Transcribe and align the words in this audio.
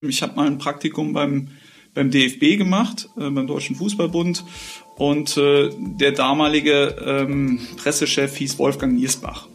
Ich 0.00 0.22
habe 0.22 0.36
mal 0.36 0.46
ein 0.46 0.58
Praktikum 0.58 1.12
beim, 1.12 1.48
beim 1.92 2.12
DFB 2.12 2.56
gemacht, 2.56 3.08
äh, 3.16 3.28
beim 3.30 3.48
Deutschen 3.48 3.74
Fußballbund. 3.74 4.44
Und 4.96 5.36
äh, 5.36 5.70
der 5.76 6.12
damalige 6.12 6.94
ähm, 7.04 7.58
Pressechef 7.76 8.36
hieß 8.36 8.60
Wolfgang 8.60 8.94
Niersbach. 8.94 9.48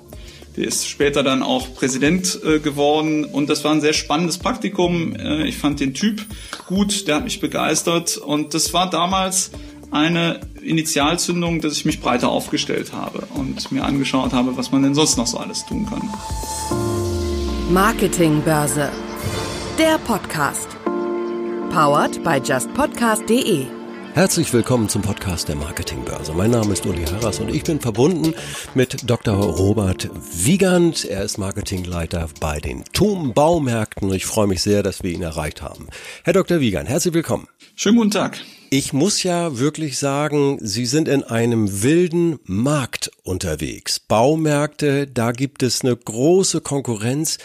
Der 0.58 0.68
ist 0.68 0.86
später 0.86 1.24
dann 1.24 1.44
auch 1.44 1.74
Präsident 1.74 2.40
äh, 2.44 2.60
geworden 2.60 3.24
und 3.24 3.50
das 3.50 3.64
war 3.64 3.72
ein 3.72 3.80
sehr 3.80 3.94
spannendes 3.94 4.38
Praktikum. 4.38 5.16
Äh, 5.16 5.48
ich 5.48 5.56
fand 5.56 5.80
den 5.80 5.94
Typ 5.94 6.26
gut, 6.68 7.08
der 7.08 7.16
hat 7.16 7.24
mich 7.24 7.40
begeistert 7.40 8.18
und 8.18 8.54
das 8.54 8.74
war 8.74 8.90
damals 8.90 9.52
eine 9.92 10.42
Initialzündung, 10.62 11.62
dass 11.62 11.74
ich 11.74 11.86
mich 11.86 12.02
breiter 12.02 12.28
aufgestellt 12.28 12.92
habe 12.92 13.28
und 13.36 13.72
mir 13.72 13.86
angeschaut 13.86 14.34
habe, 14.34 14.58
was 14.58 14.74
man 14.74 14.84
denn 14.84 14.94
sonst 14.94 15.18
noch 15.18 15.28
so 15.28 15.38
alles 15.38 15.66
tun 15.66 15.86
kann. 15.86 16.10
Marketingbörse 17.72 18.92
der 19.80 19.98
Podcast. 19.98 20.68
Powered 21.72 22.24
by 22.24 22.38
justpodcast.de. 22.38 23.66
Herzlich 24.14 24.54
willkommen 24.54 24.88
zum 24.88 25.02
Podcast 25.02 25.48
der 25.48 25.56
Marketingbörse. 25.56 26.34
Mein 26.34 26.52
Name 26.52 26.74
ist 26.74 26.86
Uli 26.86 27.04
Harras 27.04 27.40
und 27.40 27.50
ich 27.50 27.64
bin 27.64 27.80
verbunden 27.80 28.36
mit 28.76 29.10
Dr. 29.10 29.36
Robert 29.36 30.12
Wiegand. 30.32 31.06
Er 31.06 31.24
ist 31.24 31.40
Marketingleiter 31.40 32.30
bei 32.40 32.60
den 32.60 32.84
TUM 32.94 33.34
Baumärkten 33.34 34.14
ich 34.14 34.28
freue 34.28 34.46
mich 34.46 34.62
sehr, 34.62 34.84
dass 34.84 35.02
wir 35.02 35.12
ihn 35.12 35.24
erreicht 35.24 35.64
haben. 35.64 35.88
Herr 36.24 36.34
Dr. 36.34 36.60
Wiegand, 36.60 36.88
herzlich 36.88 37.16
willkommen. 37.16 37.48
Schönen 37.76 37.98
guten 37.98 38.12
Tag. 38.12 38.40
Ich 38.70 38.94
muss 38.94 39.24
ja 39.24 39.58
wirklich 39.58 39.98
sagen, 39.98 40.60
Sie 40.62 40.86
sind 40.86 41.08
in 41.08 41.24
einem 41.24 41.82
wilden 41.82 42.40
Markt 42.46 43.10
unterwegs. 43.24 44.00
Baumärkte, 44.00 45.08
da 45.08 45.32
gibt 45.32 45.64
es 45.64 45.82
eine 45.82 45.96
große 45.96 46.62
Konkurrenz. 46.62 47.40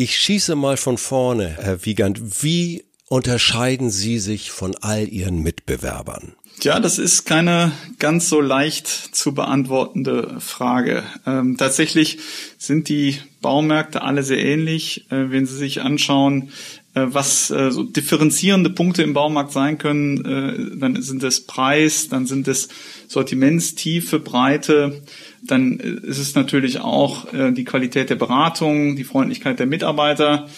Ich 0.00 0.16
schieße 0.16 0.54
mal 0.54 0.76
von 0.76 0.96
vorne, 0.96 1.56
Herr 1.60 1.84
Wiegand. 1.84 2.44
Wie 2.44 2.84
unterscheiden 3.08 3.90
Sie 3.90 4.20
sich 4.20 4.52
von 4.52 4.76
all 4.80 5.08
Ihren 5.08 5.42
Mitbewerbern? 5.42 6.34
Ja, 6.60 6.78
das 6.78 7.00
ist 7.00 7.24
keine 7.24 7.72
ganz 7.98 8.28
so 8.28 8.40
leicht 8.40 8.86
zu 8.86 9.34
beantwortende 9.34 10.36
Frage. 10.38 11.02
Ähm, 11.26 11.56
tatsächlich 11.56 12.18
sind 12.58 12.88
die 12.88 13.18
Baumärkte 13.40 14.02
alle 14.02 14.22
sehr 14.22 14.38
ähnlich. 14.38 15.10
Äh, 15.10 15.32
wenn 15.32 15.46
Sie 15.46 15.56
sich 15.56 15.80
anschauen, 15.80 16.52
äh, 16.94 17.06
was 17.06 17.50
äh, 17.50 17.72
so 17.72 17.82
differenzierende 17.82 18.70
Punkte 18.70 19.02
im 19.02 19.14
Baumarkt 19.14 19.50
sein 19.52 19.78
können, 19.78 20.24
äh, 20.24 20.78
dann 20.78 21.02
sind 21.02 21.24
es 21.24 21.44
Preis, 21.44 22.08
dann 22.08 22.26
sind 22.26 22.46
es 22.46 22.68
Sortimentstiefe, 23.08 24.20
Breite, 24.20 25.02
dann 25.42 25.78
ist 25.78 26.18
es 26.18 26.34
natürlich 26.34 26.80
auch 26.80 27.32
äh, 27.32 27.52
die 27.52 27.64
Qualität 27.64 28.10
der 28.10 28.16
Beratung, 28.16 28.96
die 28.96 29.04
Freundlichkeit 29.04 29.58
der 29.58 29.66
Mitarbeiter. 29.66 30.48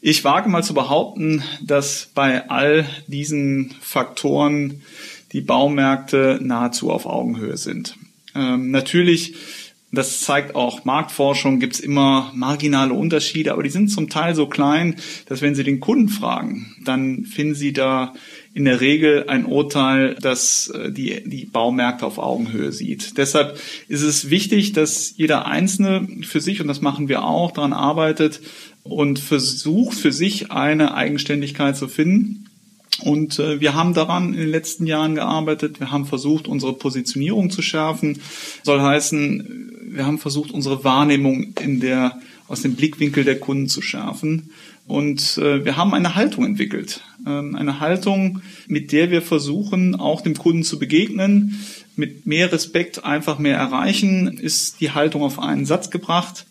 Ich 0.00 0.24
wage 0.24 0.48
mal 0.48 0.62
zu 0.62 0.74
behaupten, 0.74 1.42
dass 1.62 2.10
bei 2.14 2.48
all 2.48 2.86
diesen 3.06 3.74
Faktoren 3.80 4.82
die 5.32 5.40
Baumärkte 5.40 6.38
nahezu 6.42 6.90
auf 6.90 7.06
Augenhöhe 7.06 7.56
sind. 7.56 7.96
Ähm, 8.34 8.70
natürlich 8.70 9.34
das 9.92 10.20
zeigt 10.20 10.54
auch 10.54 10.84
Marktforschung, 10.84 11.58
gibt 11.58 11.74
es 11.74 11.80
immer 11.80 12.30
marginale 12.34 12.94
Unterschiede, 12.94 13.52
aber 13.52 13.64
die 13.64 13.70
sind 13.70 13.88
zum 13.88 14.08
Teil 14.08 14.36
so 14.36 14.46
klein, 14.46 14.96
dass 15.26 15.42
wenn 15.42 15.56
Sie 15.56 15.64
den 15.64 15.80
Kunden 15.80 16.08
fragen, 16.08 16.76
dann 16.84 17.24
finden 17.24 17.56
Sie 17.56 17.72
da 17.72 18.14
in 18.52 18.64
der 18.64 18.80
Regel 18.80 19.26
ein 19.28 19.46
Urteil, 19.46 20.16
das 20.20 20.68
äh, 20.68 20.90
die, 20.90 21.22
die 21.24 21.44
Baumärkte 21.44 22.04
auf 22.04 22.18
Augenhöhe 22.18 22.72
sieht. 22.72 23.16
Deshalb 23.16 23.58
ist 23.88 24.02
es 24.02 24.30
wichtig, 24.30 24.72
dass 24.72 25.16
jeder 25.16 25.46
Einzelne 25.46 26.08
für 26.22 26.40
sich, 26.40 26.60
und 26.60 26.68
das 26.68 26.80
machen 26.80 27.08
wir 27.08 27.24
auch, 27.24 27.52
daran 27.52 27.72
arbeitet 27.72 28.40
und 28.82 29.18
versucht 29.18 29.96
für 29.96 30.12
sich 30.12 30.50
eine 30.50 30.94
Eigenständigkeit 30.94 31.76
zu 31.76 31.86
finden. 31.86 32.46
Und 33.02 33.38
äh, 33.38 33.60
wir 33.60 33.74
haben 33.74 33.94
daran 33.94 34.34
in 34.34 34.40
den 34.40 34.50
letzten 34.50 34.86
Jahren 34.86 35.14
gearbeitet. 35.14 35.80
Wir 35.80 35.90
haben 35.90 36.06
versucht, 36.06 36.48
unsere 36.48 36.74
Positionierung 36.74 37.50
zu 37.50 37.62
schärfen. 37.62 38.20
Soll 38.62 38.80
heißen, 38.80 39.90
wir 39.92 40.06
haben 40.06 40.18
versucht, 40.18 40.50
unsere 40.50 40.84
Wahrnehmung 40.84 41.54
in 41.60 41.80
der, 41.80 42.20
aus 42.48 42.62
dem 42.62 42.74
Blickwinkel 42.74 43.24
der 43.24 43.38
Kunden 43.38 43.68
zu 43.68 43.80
schärfen. 43.80 44.50
Und 44.90 45.38
äh, 45.38 45.64
wir 45.64 45.76
haben 45.76 45.94
eine 45.94 46.16
Haltung 46.16 46.44
entwickelt. 46.44 47.00
Ähm, 47.24 47.54
eine 47.54 47.78
Haltung, 47.78 48.42
mit 48.66 48.90
der 48.90 49.12
wir 49.12 49.22
versuchen, 49.22 49.94
auch 49.94 50.20
dem 50.20 50.36
Kunden 50.36 50.64
zu 50.64 50.80
begegnen. 50.80 51.60
Mit 51.94 52.26
mehr 52.26 52.50
Respekt 52.50 53.04
einfach 53.04 53.38
mehr 53.38 53.56
erreichen, 53.56 54.36
ist 54.36 54.80
die 54.80 54.90
Haltung 54.90 55.22
auf 55.22 55.38
einen 55.38 55.64
Satz 55.64 55.90
gebracht. 55.90 56.44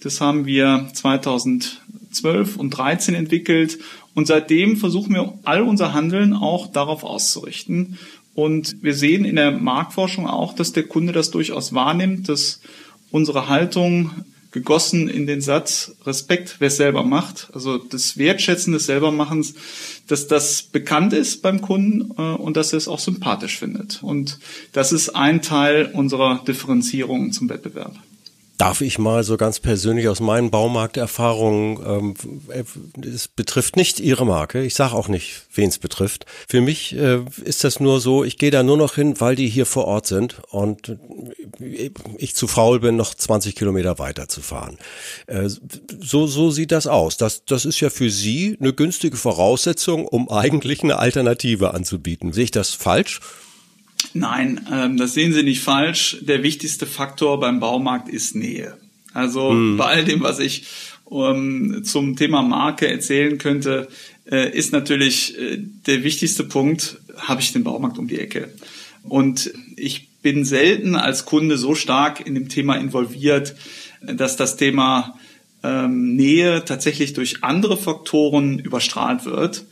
Das 0.00 0.22
haben 0.22 0.46
wir 0.46 0.88
2012 0.94 2.56
und 2.56 2.72
2013 2.72 3.14
entwickelt. 3.14 3.78
Und 4.14 4.26
seitdem 4.28 4.78
versuchen 4.78 5.12
wir 5.12 5.34
all 5.44 5.60
unser 5.60 5.92
Handeln 5.92 6.32
auch 6.32 6.72
darauf 6.72 7.04
auszurichten. 7.04 7.98
Und 8.34 8.82
wir 8.82 8.94
sehen 8.94 9.26
in 9.26 9.36
der 9.36 9.50
Marktforschung 9.50 10.26
auch, 10.26 10.54
dass 10.54 10.72
der 10.72 10.84
Kunde 10.84 11.12
das 11.12 11.30
durchaus 11.30 11.74
wahrnimmt, 11.74 12.30
dass 12.30 12.62
unsere 13.10 13.50
Haltung 13.50 14.10
gegossen 14.54 15.08
in 15.08 15.26
den 15.26 15.40
Satz 15.40 15.96
Respekt, 16.06 16.56
wer 16.60 16.68
es 16.68 16.76
selber 16.76 17.02
macht, 17.02 17.48
also 17.52 17.76
das 17.76 18.16
Wertschätzen 18.16 18.72
des 18.72 18.86
Selbermachens, 18.86 19.54
dass 20.06 20.28
das 20.28 20.62
bekannt 20.62 21.12
ist 21.12 21.42
beim 21.42 21.60
Kunden 21.60 22.12
äh, 22.16 22.22
und 22.22 22.56
dass 22.56 22.72
er 22.72 22.76
es 22.76 22.86
auch 22.86 23.00
sympathisch 23.00 23.58
findet. 23.58 24.00
Und 24.02 24.38
das 24.72 24.92
ist 24.92 25.10
ein 25.10 25.42
Teil 25.42 25.90
unserer 25.92 26.44
Differenzierung 26.46 27.32
zum 27.32 27.50
Wettbewerb. 27.50 27.96
Darf 28.56 28.82
ich 28.82 28.98
mal 28.98 29.24
so 29.24 29.36
ganz 29.36 29.58
persönlich 29.58 30.08
aus 30.08 30.20
meinen 30.20 30.50
Baumarkterfahrungen, 30.50 31.78
ähm, 31.84 32.14
es 33.02 33.26
betrifft 33.26 33.76
nicht 33.76 33.98
Ihre 33.98 34.24
Marke, 34.24 34.62
ich 34.62 34.74
sage 34.74 34.94
auch 34.94 35.08
nicht, 35.08 35.42
wen 35.52 35.68
es 35.68 35.78
betrifft. 35.78 36.26
Für 36.48 36.60
mich 36.60 36.94
äh, 36.94 37.20
ist 37.44 37.64
das 37.64 37.80
nur 37.80 38.00
so, 38.00 38.22
ich 38.22 38.38
gehe 38.38 38.52
da 38.52 38.62
nur 38.62 38.76
noch 38.76 38.94
hin, 38.94 39.20
weil 39.20 39.34
die 39.34 39.48
hier 39.48 39.66
vor 39.66 39.86
Ort 39.86 40.06
sind 40.06 40.40
und 40.50 40.96
ich 42.16 42.36
zu 42.36 42.46
faul 42.46 42.78
bin, 42.78 42.94
noch 42.96 43.14
20 43.14 43.56
Kilometer 43.56 43.98
weiter 43.98 44.28
zu 44.28 44.40
fahren. 44.40 44.78
Äh, 45.26 45.48
so, 45.48 46.26
so 46.28 46.50
sieht 46.50 46.70
das 46.70 46.86
aus. 46.86 47.16
Das, 47.16 47.44
das 47.44 47.64
ist 47.64 47.80
ja 47.80 47.90
für 47.90 48.10
Sie 48.10 48.56
eine 48.60 48.72
günstige 48.72 49.16
Voraussetzung, 49.16 50.06
um 50.06 50.30
eigentlich 50.30 50.84
eine 50.84 50.98
Alternative 50.98 51.74
anzubieten. 51.74 52.32
Sehe 52.32 52.44
ich 52.44 52.50
das 52.52 52.70
falsch? 52.70 53.20
Nein, 54.14 54.66
ähm, 54.72 54.96
das 54.96 55.12
sehen 55.12 55.32
Sie 55.32 55.42
nicht 55.42 55.60
falsch. 55.60 56.18
Der 56.22 56.42
wichtigste 56.42 56.86
Faktor 56.86 57.40
beim 57.40 57.58
Baumarkt 57.58 58.08
ist 58.08 58.36
Nähe. 58.36 58.78
Also 59.12 59.50
hm. 59.50 59.76
bei 59.76 59.84
all 59.86 60.04
dem, 60.04 60.22
was 60.22 60.38
ich 60.38 60.64
ähm, 61.10 61.82
zum 61.84 62.16
Thema 62.16 62.42
Marke 62.42 62.88
erzählen 62.88 63.38
könnte, 63.38 63.88
äh, 64.30 64.56
ist 64.56 64.72
natürlich 64.72 65.36
äh, 65.36 65.58
der 65.86 66.04
wichtigste 66.04 66.44
Punkt, 66.44 66.98
habe 67.18 67.40
ich 67.40 67.52
den 67.52 67.64
Baumarkt 67.64 67.98
um 67.98 68.06
die 68.06 68.20
Ecke. 68.20 68.54
Und 69.02 69.52
ich 69.76 70.08
bin 70.22 70.44
selten 70.44 70.94
als 70.94 71.26
Kunde 71.26 71.58
so 71.58 71.74
stark 71.74 72.24
in 72.24 72.34
dem 72.34 72.48
Thema 72.48 72.76
involviert, 72.76 73.54
dass 74.00 74.36
das 74.36 74.56
Thema 74.56 75.18
ähm, 75.64 76.14
Nähe 76.14 76.64
tatsächlich 76.64 77.14
durch 77.14 77.42
andere 77.42 77.76
Faktoren 77.76 78.60
überstrahlt 78.60 79.24
wird. 79.24 79.64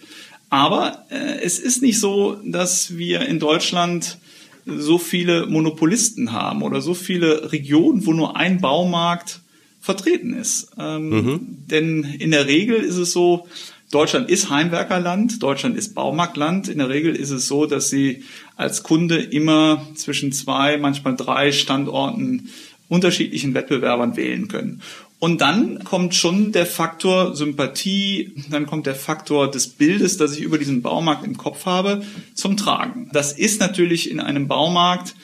Aber 0.50 1.06
äh, 1.10 1.40
es 1.42 1.58
ist 1.58 1.80
nicht 1.80 1.98
so, 1.98 2.38
dass 2.44 2.98
wir 2.98 3.22
in 3.22 3.38
Deutschland 3.38 4.18
so 4.66 4.98
viele 4.98 5.46
Monopolisten 5.46 6.32
haben 6.32 6.62
oder 6.62 6.80
so 6.80 6.94
viele 6.94 7.52
Regionen, 7.52 8.06
wo 8.06 8.12
nur 8.12 8.36
ein 8.36 8.60
Baumarkt 8.60 9.40
vertreten 9.80 10.34
ist. 10.34 10.70
Ähm, 10.78 11.08
mhm. 11.08 11.40
Denn 11.66 12.04
in 12.04 12.30
der 12.30 12.46
Regel 12.46 12.76
ist 12.76 12.96
es 12.96 13.12
so, 13.12 13.48
Deutschland 13.90 14.30
ist 14.30 14.48
Heimwerkerland, 14.48 15.42
Deutschland 15.42 15.76
ist 15.76 15.94
Baumarktland. 15.94 16.68
In 16.68 16.78
der 16.78 16.88
Regel 16.88 17.14
ist 17.14 17.30
es 17.30 17.46
so, 17.46 17.66
dass 17.66 17.90
Sie 17.90 18.24
als 18.56 18.82
Kunde 18.82 19.16
immer 19.16 19.86
zwischen 19.94 20.32
zwei, 20.32 20.78
manchmal 20.78 21.14
drei 21.14 21.52
Standorten 21.52 22.48
unterschiedlichen 22.88 23.52
Wettbewerbern 23.54 24.16
wählen 24.16 24.48
können. 24.48 24.80
Und 25.22 25.40
dann 25.40 25.84
kommt 25.84 26.16
schon 26.16 26.50
der 26.50 26.66
Faktor 26.66 27.36
Sympathie, 27.36 28.32
dann 28.50 28.66
kommt 28.66 28.86
der 28.86 28.96
Faktor 28.96 29.48
des 29.48 29.68
Bildes, 29.68 30.16
das 30.16 30.36
ich 30.36 30.42
über 30.42 30.58
diesen 30.58 30.82
Baumarkt 30.82 31.24
im 31.24 31.36
Kopf 31.36 31.64
habe, 31.64 32.02
zum 32.34 32.56
Tragen. 32.56 33.08
Das 33.12 33.32
ist 33.32 33.60
natürlich 33.60 34.10
in 34.10 34.18
einem 34.18 34.48
Baumarkt, 34.48 35.14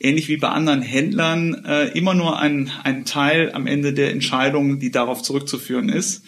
ähnlich 0.00 0.28
wie 0.28 0.38
bei 0.38 0.48
anderen 0.48 0.80
Händlern, 0.80 1.62
äh, 1.66 1.88
immer 1.88 2.14
nur 2.14 2.38
ein, 2.38 2.72
ein 2.84 3.04
Teil 3.04 3.52
am 3.52 3.66
Ende 3.66 3.92
der 3.92 4.12
Entscheidung, 4.12 4.78
die 4.80 4.90
darauf 4.90 5.20
zurückzuführen 5.22 5.90
ist. 5.90 6.24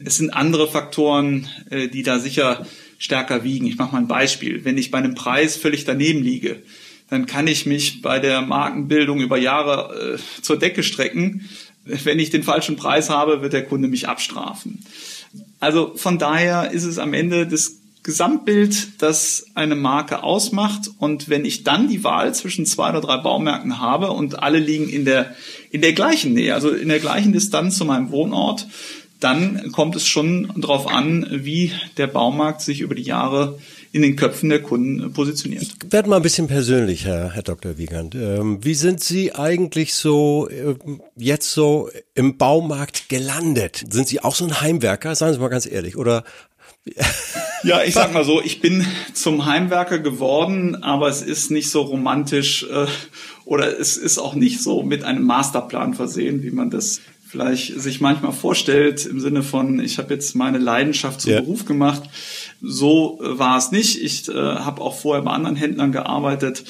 Es 0.00 0.16
sind 0.16 0.30
andere 0.30 0.66
Faktoren, 0.66 1.46
äh, 1.70 1.86
die 1.86 2.02
da 2.02 2.18
sicher 2.18 2.66
stärker 2.98 3.44
wiegen. 3.44 3.68
Ich 3.68 3.78
mache 3.78 3.92
mal 3.92 3.98
ein 3.98 4.08
Beispiel. 4.08 4.64
Wenn 4.64 4.76
ich 4.76 4.90
bei 4.90 4.98
einem 4.98 5.14
Preis 5.14 5.56
völlig 5.56 5.84
daneben 5.84 6.24
liege, 6.24 6.62
dann 7.10 7.26
kann 7.26 7.46
ich 7.46 7.66
mich 7.66 8.02
bei 8.02 8.18
der 8.18 8.40
Markenbildung 8.40 9.20
über 9.20 9.38
Jahre 9.38 10.16
äh, 10.16 10.42
zur 10.42 10.58
Decke 10.58 10.82
strecken 10.82 11.48
wenn 11.86 12.18
ich 12.18 12.30
den 12.30 12.42
falschen 12.42 12.76
Preis 12.76 13.08
habe, 13.10 13.42
wird 13.42 13.52
der 13.52 13.64
Kunde 13.64 13.88
mich 13.88 14.08
abstrafen. 14.08 14.84
Also 15.60 15.92
von 15.96 16.18
daher 16.18 16.70
ist 16.72 16.84
es 16.84 16.98
am 16.98 17.14
Ende 17.14 17.46
das 17.46 17.76
Gesamtbild, 18.02 19.02
das 19.02 19.46
eine 19.54 19.74
Marke 19.74 20.22
ausmacht. 20.22 20.90
Und 20.98 21.28
wenn 21.28 21.44
ich 21.44 21.64
dann 21.64 21.88
die 21.88 22.04
Wahl 22.04 22.32
zwischen 22.34 22.64
zwei 22.64 22.90
oder 22.90 23.00
drei 23.00 23.16
Baumärkten 23.16 23.80
habe 23.80 24.12
und 24.12 24.42
alle 24.42 24.60
liegen 24.60 24.88
in 24.88 25.04
der, 25.04 25.34
in 25.70 25.80
der 25.80 25.92
gleichen 25.92 26.32
Nähe, 26.32 26.54
also 26.54 26.70
in 26.70 26.88
der 26.88 27.00
gleichen 27.00 27.32
Distanz 27.32 27.76
zu 27.76 27.84
meinem 27.84 28.10
Wohnort, 28.12 28.68
dann 29.20 29.72
kommt 29.72 29.96
es 29.96 30.06
schon 30.06 30.52
darauf 30.56 30.86
an, 30.88 31.26
wie 31.30 31.72
der 31.96 32.06
Baumarkt 32.06 32.60
sich 32.60 32.80
über 32.80 32.94
die 32.94 33.02
Jahre 33.02 33.58
in 33.92 34.02
den 34.02 34.16
Köpfen 34.16 34.50
der 34.50 34.62
Kunden 34.62 35.12
positioniert. 35.12 35.62
Ich 35.62 35.92
werde 35.92 36.10
mal 36.10 36.16
ein 36.16 36.22
bisschen 36.22 36.48
persönlich, 36.48 37.06
Herr, 37.06 37.32
Herr 37.32 37.42
Dr. 37.42 37.78
Wiegand. 37.78 38.14
Ähm, 38.14 38.58
wie 38.62 38.74
sind 38.74 39.02
Sie 39.02 39.34
eigentlich 39.34 39.94
so 39.94 40.48
äh, 40.48 40.74
jetzt 41.16 41.52
so 41.52 41.88
im 42.14 42.36
Baumarkt 42.36 43.08
gelandet? 43.08 43.84
Sind 43.90 44.08
Sie 44.08 44.20
auch 44.20 44.34
so 44.34 44.44
ein 44.44 44.60
Heimwerker? 44.60 45.14
Sagen 45.14 45.32
Sie 45.32 45.40
mal 45.40 45.48
ganz 45.48 45.66
ehrlich. 45.66 45.96
Oder 45.96 46.24
ja, 47.62 47.82
ich 47.82 47.94
sag 47.94 48.12
mal 48.12 48.24
so, 48.24 48.40
ich 48.40 48.60
bin 48.60 48.86
zum 49.12 49.46
Heimwerker 49.46 49.98
geworden, 49.98 50.82
aber 50.82 51.08
es 51.08 51.22
ist 51.22 51.50
nicht 51.50 51.70
so 51.70 51.82
romantisch 51.82 52.64
äh, 52.64 52.86
oder 53.44 53.78
es 53.78 53.96
ist 53.96 54.18
auch 54.18 54.34
nicht 54.34 54.62
so 54.62 54.82
mit 54.82 55.04
einem 55.04 55.24
Masterplan 55.24 55.94
versehen, 55.94 56.42
wie 56.42 56.50
man 56.50 56.70
das 56.70 57.00
vielleicht 57.26 57.78
sich 57.80 58.00
manchmal 58.00 58.32
vorstellt, 58.32 59.04
im 59.04 59.20
Sinne 59.20 59.42
von, 59.42 59.80
ich 59.80 59.98
habe 59.98 60.14
jetzt 60.14 60.34
meine 60.34 60.58
Leidenschaft 60.58 61.20
zum 61.20 61.32
ja. 61.32 61.40
Beruf 61.40 61.64
gemacht. 61.64 62.02
So 62.62 63.20
äh, 63.22 63.38
war 63.38 63.58
es 63.58 63.72
nicht. 63.72 64.02
Ich 64.02 64.28
äh, 64.28 64.32
habe 64.34 64.80
auch 64.80 64.96
vorher 64.96 65.22
bei 65.22 65.32
anderen 65.32 65.56
Händlern 65.56 65.92
gearbeitet 65.92 66.64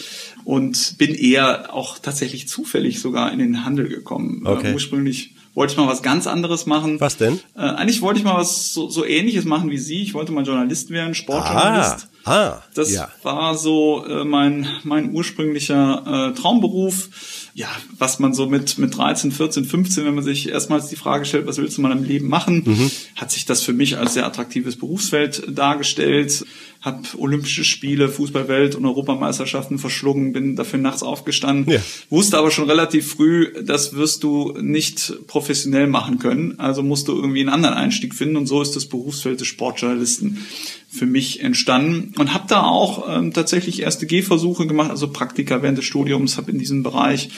und 0.45 0.97
bin 0.99 1.15
eher 1.15 1.75
auch 1.75 1.99
tatsächlich 1.99 2.49
zufällig 2.49 3.01
sogar 3.01 3.33
in 3.33 3.39
den 3.39 3.65
Handel 3.65 3.89
gekommen. 3.89 4.43
Äh, 4.45 4.49
okay. 4.49 4.71
Äh, 4.71 4.75
ursprünglich 4.75 5.35
wollte 5.55 5.73
ich 5.73 5.79
mal 5.79 5.89
was 5.89 6.03
ganz 6.03 6.27
anderes 6.27 6.67
machen. 6.67 7.01
Was 7.01 7.17
denn? 7.17 7.41
Äh, 7.55 7.61
eigentlich 7.61 8.03
wollte 8.03 8.19
ich 8.19 8.25
mal 8.25 8.37
was 8.37 8.73
so, 8.73 8.89
so 8.89 9.05
ähnliches 9.05 9.45
machen 9.45 9.71
wie 9.71 9.79
Sie. 9.79 10.03
Ich 10.03 10.15
wollte 10.15 10.33
mal 10.33 10.45
Journalist 10.45 10.91
werden, 10.91 11.15
Sportjournalist. 11.15 12.09
Ah, 12.11 12.16
ah, 12.27 12.63
das 12.75 12.93
ja. 12.93 13.09
war 13.23 13.57
so 13.57 14.05
äh, 14.05 14.25
mein, 14.25 14.69
mein 14.85 15.13
ursprünglicher 15.13 16.33
äh, 16.33 16.39
Traumberuf 16.39 17.09
ja, 17.57 17.69
was 17.99 18.19
man 18.19 18.35
so 18.35 18.47
mit, 18.47 18.77
mit 18.77 18.95
13, 18.99 19.33
14, 19.33 19.65
15, 19.65 20.05
wenn 20.05 20.15
man 20.15 20.23
sich 20.23 20.51
erstmals 20.51 20.89
die 20.89 20.97
Frage 20.97 21.25
stellt, 21.25 21.47
was 21.47 21.57
willst 21.57 21.79
du 21.79 21.81
mal 21.81 21.91
im 21.91 22.05
Leben 22.05 22.29
machen, 22.29 22.63
mhm. 22.67 22.91
hat 23.15 23.31
sich 23.31 23.47
das 23.47 23.63
für 23.63 23.73
mich 23.73 23.97
als 23.97 24.13
sehr 24.13 24.27
attraktives 24.27 24.77
Berufsfeld 24.77 25.43
dargestellt. 25.49 26.45
Hab 26.83 27.15
Olympische 27.17 27.65
Spiele, 27.65 28.11
Fußballwelt 28.11 28.75
und 28.75 28.85
Europameisterschaften 28.85 29.79
verschlungen, 29.79 30.35
bin 30.35 30.55
dafür 30.55 30.79
nachts 30.79 31.03
aufgestanden, 31.03 31.73
ja. 31.73 31.81
wusste 32.11 32.37
aber 32.37 32.51
schon 32.51 32.69
relativ 32.69 33.09
früh, 33.09 33.51
das 33.65 33.95
wirst 33.95 34.23
du 34.23 34.53
nicht 34.61 35.15
professionell 35.27 35.87
machen 35.87 36.19
können, 36.19 36.61
also 36.61 36.83
musst 36.83 37.09
du 37.09 37.17
irgendwie 37.17 37.41
einen 37.41 37.49
anderen 37.49 37.75
Einstieg 37.75 38.15
finden 38.15 38.37
und 38.37 38.47
so 38.47 38.61
ist 38.61 38.77
das 38.77 38.85
Berufsfeld 38.85 39.41
des 39.41 39.49
Sportjournalisten 39.49 40.47
für 40.89 41.07
mich 41.07 41.41
entstanden 41.41 42.15
und 42.19 42.33
habe 42.33 42.45
da 42.49 42.63
auch 42.65 43.07
ähm, 43.09 43.33
tatsächlich 43.33 43.83
erste 43.83 44.07
Gehversuche 44.07 44.67
gemacht, 44.67 44.91
also 44.91 45.09
Praktika 45.09 45.63
während 45.63 45.79
des 45.79 45.85
Studiums, 45.85 46.37
habe 46.37 46.51
in 46.51 46.59
diesem 46.59 46.83
Bereich 46.83 47.29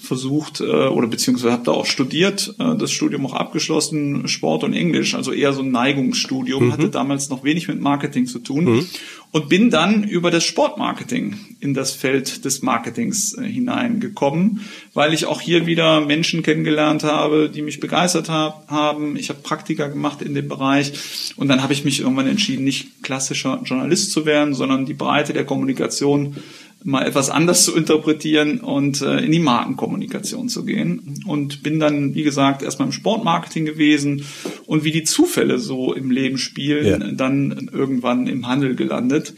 versucht 0.00 0.60
äh, 0.60 0.64
oder 0.64 1.06
beziehungsweise 1.06 1.52
habe 1.52 1.64
da 1.64 1.72
auch 1.72 1.86
studiert, 1.86 2.54
äh, 2.58 2.76
das 2.76 2.90
Studium 2.90 3.26
auch 3.26 3.34
abgeschlossen, 3.34 4.28
Sport 4.28 4.64
und 4.64 4.72
Englisch, 4.72 5.14
also 5.14 5.32
eher 5.32 5.52
so 5.52 5.62
ein 5.62 5.70
Neigungsstudium, 5.70 6.66
mhm. 6.66 6.72
hatte 6.72 6.90
damals 6.90 7.28
noch 7.28 7.44
wenig 7.44 7.68
mit 7.68 7.80
Marketing 7.80 8.26
zu 8.26 8.38
tun 8.38 8.64
mhm. 8.64 8.86
Und 9.32 9.48
bin 9.48 9.70
dann 9.70 10.02
über 10.02 10.30
das 10.30 10.44
Sportmarketing 10.44 11.36
in 11.60 11.74
das 11.74 11.92
Feld 11.92 12.44
des 12.44 12.62
Marketings 12.62 13.36
äh, 13.36 13.42
hineingekommen, 13.42 14.60
weil 14.92 15.14
ich 15.14 15.26
auch 15.26 15.40
hier 15.40 15.66
wieder 15.66 16.00
Menschen 16.00 16.42
kennengelernt 16.42 17.04
habe, 17.04 17.48
die 17.48 17.62
mich 17.62 17.80
begeistert 17.80 18.28
hab, 18.28 18.68
haben. 18.68 19.16
Ich 19.16 19.28
habe 19.28 19.40
Praktika 19.42 19.86
gemacht 19.86 20.22
in 20.22 20.34
dem 20.34 20.48
Bereich 20.48 20.92
und 21.36 21.48
dann 21.48 21.62
habe 21.62 21.72
ich 21.72 21.84
mich 21.84 22.00
irgendwann 22.00 22.26
entschieden, 22.26 22.64
nicht 22.64 23.02
klassischer 23.02 23.60
Journalist 23.64 24.10
zu 24.10 24.26
werden, 24.26 24.54
sondern 24.54 24.86
die 24.86 24.94
Breite 24.94 25.32
der 25.32 25.44
Kommunikation 25.44 26.36
mal 26.82 27.06
etwas 27.06 27.30
anders 27.30 27.64
zu 27.64 27.76
interpretieren 27.76 28.60
und 28.60 29.02
äh, 29.02 29.18
in 29.18 29.32
die 29.32 29.38
Markenkommunikation 29.38 30.48
zu 30.48 30.64
gehen. 30.64 31.22
Und 31.26 31.62
bin 31.62 31.78
dann, 31.78 32.14
wie 32.14 32.22
gesagt, 32.22 32.62
erstmal 32.62 32.88
im 32.88 32.92
Sportmarketing 32.92 33.66
gewesen 33.66 34.24
und 34.70 34.84
wie 34.84 34.92
die 34.92 35.02
Zufälle 35.02 35.58
so 35.58 35.94
im 35.94 36.12
Leben 36.12 36.38
spielen, 36.38 37.00
ja. 37.00 37.10
dann 37.10 37.70
irgendwann 37.72 38.28
im 38.28 38.46
Handel 38.46 38.76
gelandet. 38.76 39.34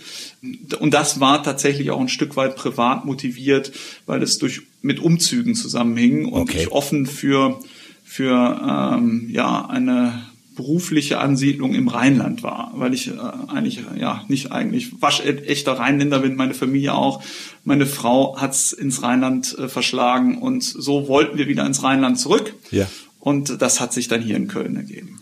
Und 0.79 0.93
das 0.93 1.20
war 1.20 1.43
tatsächlich 1.43 1.90
auch 1.90 2.00
ein 2.02 2.11
Stück 2.11 2.37
weit 2.37 2.55
privat 2.55 3.06
motiviert, 3.06 3.73
weil 4.05 4.23
es 4.23 4.37
durch 4.37 4.61
mit 4.82 5.00
Umzügen 5.00 5.55
zusammenhing 5.55 6.26
und 6.26 6.43
okay. 6.43 6.58
ich 6.61 6.70
offen 6.70 7.06
für 7.06 7.58
für 8.05 8.94
ähm, 8.94 9.31
ja 9.31 9.64
eine 9.64 10.23
berufliche 10.55 11.19
Ansiedlung 11.19 11.73
im 11.73 11.88
Rheinland 11.88 12.43
war, 12.43 12.70
weil 12.75 12.93
ich 12.93 13.08
äh, 13.08 13.12
eigentlich 13.49 13.81
ja 13.99 14.26
nicht 14.29 14.52
eigentlich 14.52 15.00
waschechter 15.00 15.73
Rheinländer 15.73 16.19
bin, 16.19 16.37
meine 16.37 16.52
Familie 16.52 16.93
auch. 16.93 17.23
Meine 17.64 17.87
Frau 17.87 18.38
hat's 18.38 18.75
ins 18.75 19.02
Rheinland 19.02 19.56
äh, 19.58 19.70
verschlagen 19.70 20.37
und 20.37 20.62
so 20.62 21.08
wollten 21.08 21.38
wir 21.38 21.49
wieder 21.49 21.64
ins 21.64 21.82
Rheinland 21.82 22.19
zurück. 22.19 22.55
Ja. 22.70 22.87
Und 23.19 23.62
das 23.62 23.81
hat 23.81 23.94
sich 23.94 24.08
dann 24.08 24.20
hier 24.20 24.37
in 24.37 24.49
Köln 24.49 24.76
ergeben. 24.76 25.21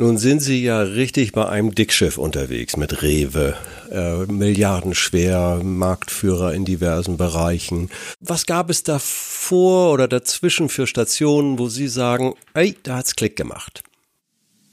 Nun 0.00 0.16
sind 0.16 0.40
Sie 0.40 0.62
ja 0.62 0.80
richtig 0.80 1.32
bei 1.32 1.46
einem 1.46 1.74
Dickschiff 1.74 2.16
unterwegs 2.16 2.78
mit 2.78 3.02
Rewe, 3.02 3.54
äh, 3.90 4.24
milliardenschwer, 4.32 5.60
Marktführer 5.62 6.54
in 6.54 6.64
diversen 6.64 7.18
Bereichen. 7.18 7.90
Was 8.18 8.46
gab 8.46 8.70
es 8.70 8.82
davor 8.82 9.92
oder 9.92 10.08
dazwischen 10.08 10.70
für 10.70 10.86
Stationen, 10.86 11.58
wo 11.58 11.68
Sie 11.68 11.86
sagen, 11.86 12.32
ey, 12.54 12.78
da 12.82 12.96
hat's 12.96 13.14
Klick 13.14 13.36
gemacht? 13.36 13.82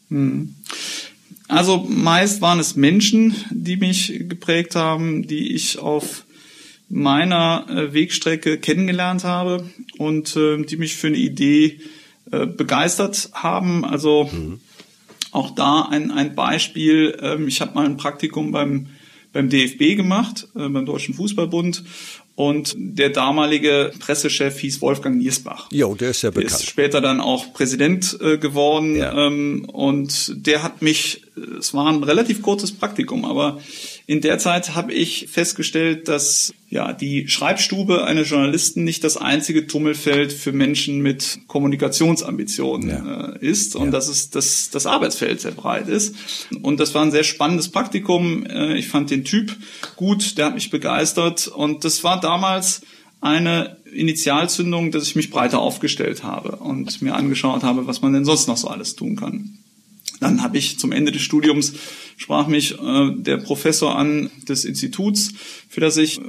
Hm. 0.08 0.56
Also 1.50 1.86
meist 1.90 2.40
waren 2.40 2.62
es 2.62 2.78
Menschen, 2.78 3.36
die 3.52 3.76
mich 3.76 4.14
geprägt 4.30 4.76
haben, 4.76 5.28
die 5.28 5.54
ich 5.54 5.78
auf 5.78 6.24
meiner 6.88 7.66
äh, 7.70 7.92
Wegstrecke 7.94 8.60
kennengelernt 8.60 9.26
habe 9.26 9.70
und 9.98 10.38
äh, 10.38 10.64
die 10.64 10.78
mich 10.78 10.96
für 10.96 11.08
eine 11.08 11.18
Idee 11.18 11.82
äh, 12.32 12.46
begeistert 12.46 13.30
haben. 13.34 13.84
Also 13.84 14.30
mhm. 14.32 14.62
Auch 15.38 15.52
da 15.52 15.84
ein, 15.84 16.12
ein 16.12 16.36
Beispiel. 16.36 17.18
Ähm, 17.22 17.48
ich 17.48 17.62
habe 17.62 17.76
mal 17.76 17.86
ein 17.86 17.98
Praktikum 17.98 18.52
beim 18.52 18.88
beim 19.34 19.50
DFB 19.50 19.98
gemacht, 19.98 20.48
beim 20.54 20.86
Deutschen 20.86 21.14
Fußballbund 21.14 21.84
und 22.38 22.76
der 22.78 23.10
damalige 23.10 23.92
Pressechef 23.98 24.60
hieß 24.60 24.80
Wolfgang 24.82 25.18
Niersbach. 25.18 25.70
Jo, 25.72 25.96
der 25.96 26.12
ist 26.12 26.22
ja 26.22 26.30
bekannt. 26.30 26.52
Der 26.52 26.60
ist 26.60 26.68
später 26.68 27.02
dann 27.02 27.20
auch 27.20 27.52
Präsident 27.52 28.16
äh, 28.22 28.38
geworden. 28.38 28.96
Ja. 28.96 29.26
Ähm, 29.26 29.66
und 29.74 30.46
der 30.46 30.62
hat 30.62 30.84
mich, 30.84 31.24
es 31.58 31.74
war 31.74 31.88
ein 31.88 32.04
relativ 32.04 32.44
kurzes 32.44 32.72
Praktikum, 32.72 33.26
aber 33.26 33.60
in 34.10 34.22
der 34.22 34.40
Zeit 34.40 34.74
habe 34.74 34.94
ich 34.94 35.28
festgestellt, 35.30 36.08
dass 36.08 36.54
ja 36.70 36.94
die 36.94 37.28
Schreibstube 37.28 38.06
eines 38.06 38.30
Journalisten 38.30 38.86
nicht 38.86 39.04
das 39.04 39.18
einzige 39.18 39.68
Tummelfeld 39.68 40.32
für 40.32 40.54
Menschen 40.54 41.02
mit 41.02 41.40
Kommunikationsambitionen 41.48 42.90
ja. 42.90 43.34
äh, 43.34 43.46
ist 43.46 43.76
und 43.76 43.86
ja. 43.86 43.92
dass 43.92 44.08
es 44.08 44.30
das, 44.30 44.70
das 44.70 44.86
Arbeitsfeld 44.86 45.42
sehr 45.42 45.52
breit 45.52 45.90
ist. 45.90 46.16
Und 46.62 46.80
das 46.80 46.96
war 46.96 47.02
ein 47.02 47.12
sehr 47.12 47.26
spannendes 47.26 47.68
Praktikum. 47.68 48.46
Äh, 48.46 48.78
ich 48.78 48.88
fand 48.88 49.12
den 49.12 49.26
Typ 49.26 49.54
gut, 49.98 50.38
der 50.38 50.46
hat 50.48 50.56
mich 50.56 50.70
begeistert 50.70 51.50
und 51.50 51.84
das 51.84 52.06
war 52.06 52.22
damals 52.22 52.84
eine 53.20 53.76
Initialzündung, 53.92 54.92
dass 54.92 55.04
ich 55.04 55.18
mich 55.18 55.32
breiter 55.32 55.60
aufgestellt 55.60 56.24
habe 56.24 56.56
und 56.56 57.02
mir 57.02 57.14
angeschaut 57.14 57.64
habe, 57.64 57.88
was 57.88 58.02
man 58.02 58.14
denn 58.14 58.24
sonst 58.24 58.48
noch 58.48 58.58
so 58.58 58.70
alles 58.70 58.96
tun 58.96 59.18
kann. 59.18 59.58
Dann 60.20 60.42
habe 60.42 60.58
ich 60.58 60.80
zum 60.80 60.92
Ende 60.92 61.12
des 61.12 61.22
Studiums 61.22 61.74
sprach 62.18 62.48
mich 62.48 62.78
äh, 62.80 63.12
der 63.16 63.38
Professor 63.38 63.96
an 63.96 64.30
des 64.48 64.66
Instituts, 64.66 65.32
für 65.70 65.80
das 65.80 65.98
ich 65.98 66.20
äh, 66.20 66.24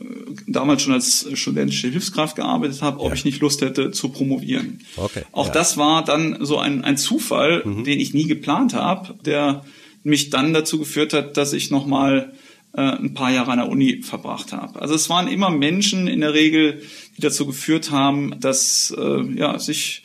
damals 0.46 0.82
schon 0.82 0.92
als 0.92 1.26
studentische 1.32 1.88
Hilfskraft 1.88 2.36
gearbeitet 2.36 2.82
habe, 2.82 3.00
ob 3.00 3.08
ja. 3.08 3.14
ich 3.14 3.24
nicht 3.24 3.40
Lust 3.40 3.62
hätte 3.62 3.90
zu 3.90 4.10
promovieren. 4.10 4.80
Okay. 4.96 5.22
Auch 5.32 5.46
ja. 5.46 5.52
das 5.52 5.78
war 5.78 6.04
dann 6.04 6.44
so 6.44 6.58
ein, 6.58 6.84
ein 6.84 6.98
Zufall, 6.98 7.62
mhm. 7.64 7.84
den 7.84 7.98
ich 7.98 8.14
nie 8.14 8.26
geplant 8.26 8.74
habe, 8.74 9.14
der 9.24 9.64
mich 10.04 10.30
dann 10.30 10.52
dazu 10.52 10.78
geführt 10.78 11.12
hat, 11.14 11.36
dass 11.36 11.54
ich 11.54 11.70
nochmal 11.70 12.34
äh, 12.74 12.82
ein 12.82 13.14
paar 13.14 13.32
Jahre 13.32 13.52
an 13.52 13.58
der 13.58 13.68
Uni 13.68 14.02
verbracht 14.02 14.52
habe. 14.52 14.80
Also 14.80 14.94
es 14.94 15.08
waren 15.08 15.26
immer 15.26 15.50
Menschen 15.50 16.06
in 16.06 16.20
der 16.20 16.34
Regel, 16.34 16.82
die 17.16 17.22
dazu 17.22 17.46
geführt 17.46 17.90
haben, 17.90 18.38
dass 18.40 18.94
äh, 18.96 19.22
ja, 19.34 19.58
sich 19.58 20.02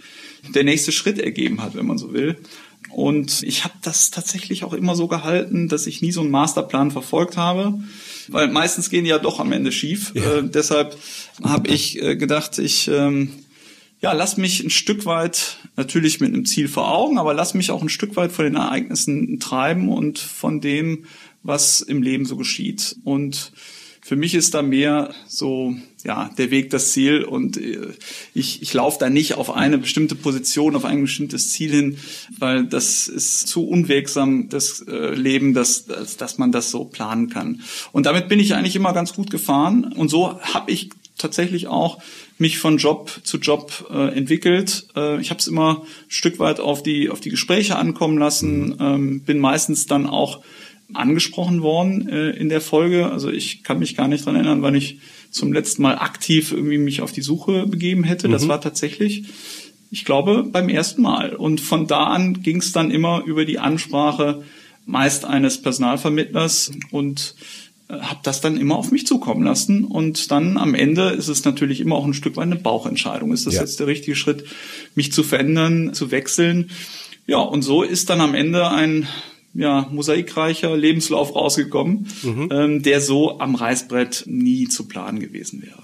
der 0.55 0.63
nächste 0.63 0.91
Schritt 0.91 1.19
ergeben 1.19 1.61
hat, 1.61 1.75
wenn 1.75 1.85
man 1.85 1.97
so 1.97 2.13
will. 2.13 2.37
Und 2.93 3.43
ich 3.43 3.63
habe 3.63 3.73
das 3.81 4.11
tatsächlich 4.11 4.63
auch 4.63 4.73
immer 4.73 4.95
so 4.95 5.07
gehalten, 5.07 5.67
dass 5.67 5.87
ich 5.87 6.01
nie 6.01 6.11
so 6.11 6.21
einen 6.21 6.31
Masterplan 6.31 6.91
verfolgt 6.91 7.37
habe, 7.37 7.79
weil 8.27 8.49
meistens 8.49 8.89
gehen 8.89 9.03
die 9.03 9.09
ja 9.09 9.19
doch 9.19 9.39
am 9.39 9.51
Ende 9.51 9.71
schief. 9.71 10.11
Ja. 10.15 10.37
Äh, 10.37 10.43
deshalb 10.43 10.97
habe 11.43 11.69
ich 11.69 12.01
äh, 12.01 12.15
gedacht, 12.15 12.59
ich 12.59 12.87
ähm, 12.87 13.31
ja, 14.03 14.11
lass 14.11 14.35
mich 14.35 14.61
ein 14.61 14.69
Stück 14.69 15.05
weit, 15.05 15.57
natürlich 15.77 16.19
mit 16.19 16.33
einem 16.33 16.45
Ziel 16.45 16.67
vor 16.67 16.91
Augen, 16.91 17.17
aber 17.17 17.33
lass 17.33 17.53
mich 17.53 17.71
auch 17.71 17.81
ein 17.81 17.87
Stück 17.87 18.17
weit 18.17 18.33
von 18.33 18.43
den 18.43 18.55
Ereignissen 18.55 19.39
treiben 19.39 19.87
und 19.87 20.19
von 20.19 20.59
dem, 20.59 21.05
was 21.41 21.79
im 21.79 22.03
Leben 22.03 22.25
so 22.25 22.35
geschieht. 22.35 22.97
Und 23.05 23.53
für 24.03 24.17
mich 24.17 24.35
ist 24.35 24.53
da 24.53 24.61
mehr 24.61 25.13
so 25.27 25.75
ja 26.03 26.29
der 26.37 26.51
Weg 26.51 26.69
das 26.69 26.91
Ziel 26.91 27.23
und 27.23 27.55
äh, 27.57 27.87
ich, 28.33 28.61
ich 28.61 28.73
laufe 28.73 28.99
da 28.99 29.09
nicht 29.09 29.35
auf 29.35 29.49
eine 29.49 29.77
bestimmte 29.77 30.15
Position, 30.15 30.75
auf 30.75 30.83
ein 30.83 31.01
bestimmtes 31.01 31.51
Ziel 31.51 31.71
hin, 31.71 31.97
weil 32.37 32.65
das 32.65 33.07
ist 33.07 33.47
zu 33.47 33.65
unwegsam 33.65 34.49
das 34.49 34.81
äh, 34.81 35.15
Leben, 35.15 35.53
dass, 35.53 35.85
dass, 35.85 36.17
dass 36.17 36.37
man 36.37 36.51
das 36.51 36.69
so 36.69 36.83
planen 36.83 37.29
kann. 37.29 37.61
Und 37.93 38.05
damit 38.05 38.27
bin 38.27 38.39
ich 38.39 38.55
eigentlich 38.55 38.75
immer 38.75 38.93
ganz 38.93 39.13
gut 39.13 39.31
gefahren 39.31 39.93
und 39.93 40.09
so 40.09 40.39
habe 40.41 40.71
ich 40.71 40.89
tatsächlich 41.17 41.67
auch 41.67 42.01
mich 42.37 42.57
von 42.57 42.77
Job 42.77 43.21
zu 43.23 43.37
Job 43.37 43.89
äh, 43.89 44.17
entwickelt. 44.17 44.87
Äh, 44.97 45.21
ich 45.21 45.29
habe 45.29 45.39
es 45.39 45.47
immer 45.47 45.83
ein 45.83 46.09
Stück 46.11 46.39
weit 46.39 46.59
auf 46.59 46.83
die 46.83 47.09
auf 47.09 47.21
die 47.21 47.29
Gespräche 47.29 47.77
ankommen 47.77 48.17
lassen, 48.17 48.69
mhm. 48.69 48.77
ähm, 48.79 49.21
bin 49.21 49.39
meistens 49.39 49.85
dann 49.85 50.07
auch 50.07 50.41
angesprochen 50.93 51.61
worden 51.61 52.07
äh, 52.07 52.31
in 52.31 52.49
der 52.49 52.61
Folge. 52.61 53.09
Also 53.09 53.29
ich 53.29 53.63
kann 53.63 53.79
mich 53.79 53.95
gar 53.95 54.07
nicht 54.07 54.25
dran 54.25 54.35
erinnern, 54.35 54.61
wann 54.61 54.75
ich 54.75 54.99
zum 55.31 55.53
letzten 55.53 55.81
Mal 55.81 55.97
aktiv 55.97 56.51
irgendwie 56.51 56.77
mich 56.77 57.01
auf 57.01 57.11
die 57.11 57.21
Suche 57.21 57.65
begeben 57.65 58.03
hätte. 58.03 58.27
Mhm. 58.27 58.33
Das 58.33 58.47
war 58.47 58.61
tatsächlich, 58.61 59.25
ich 59.91 60.05
glaube, 60.05 60.43
beim 60.43 60.69
ersten 60.69 61.01
Mal. 61.01 61.35
Und 61.35 61.61
von 61.61 61.87
da 61.87 62.05
an 62.05 62.41
ging 62.41 62.57
es 62.57 62.71
dann 62.71 62.91
immer 62.91 63.23
über 63.25 63.45
die 63.45 63.59
Ansprache 63.59 64.43
meist 64.85 65.25
eines 65.25 65.61
Personalvermittlers 65.61 66.71
und 66.91 67.35
äh, 67.87 67.93
habe 67.99 68.19
das 68.23 68.41
dann 68.41 68.57
immer 68.57 68.75
auf 68.75 68.91
mich 68.91 69.07
zukommen 69.07 69.43
lassen. 69.43 69.85
Und 69.85 70.29
dann 70.31 70.57
am 70.57 70.75
Ende 70.75 71.09
ist 71.09 71.29
es 71.29 71.45
natürlich 71.45 71.79
immer 71.79 71.95
auch 71.95 72.05
ein 72.05 72.13
Stück 72.13 72.35
weit 72.35 72.43
eine 72.43 72.55
Bauchentscheidung. 72.55 73.33
Ist 73.33 73.47
das 73.47 73.55
ja. 73.55 73.61
jetzt 73.61 73.79
der 73.79 73.87
richtige 73.87 74.15
Schritt, 74.15 74.43
mich 74.95 75.11
zu 75.13 75.23
verändern, 75.23 75.93
zu 75.93 76.11
wechseln? 76.11 76.69
Ja, 77.25 77.37
und 77.37 77.61
so 77.61 77.83
ist 77.83 78.09
dann 78.09 78.19
am 78.19 78.35
Ende 78.35 78.69
ein 78.69 79.07
ja, 79.53 79.87
mosaikreicher 79.91 80.75
Lebenslauf 80.75 81.35
rausgekommen, 81.35 82.07
mhm. 82.23 82.49
ähm, 82.51 82.83
der 82.83 83.01
so 83.01 83.39
am 83.39 83.55
Reißbrett 83.55 84.23
nie 84.25 84.67
zu 84.67 84.87
planen 84.87 85.19
gewesen 85.19 85.61
wäre. 85.61 85.83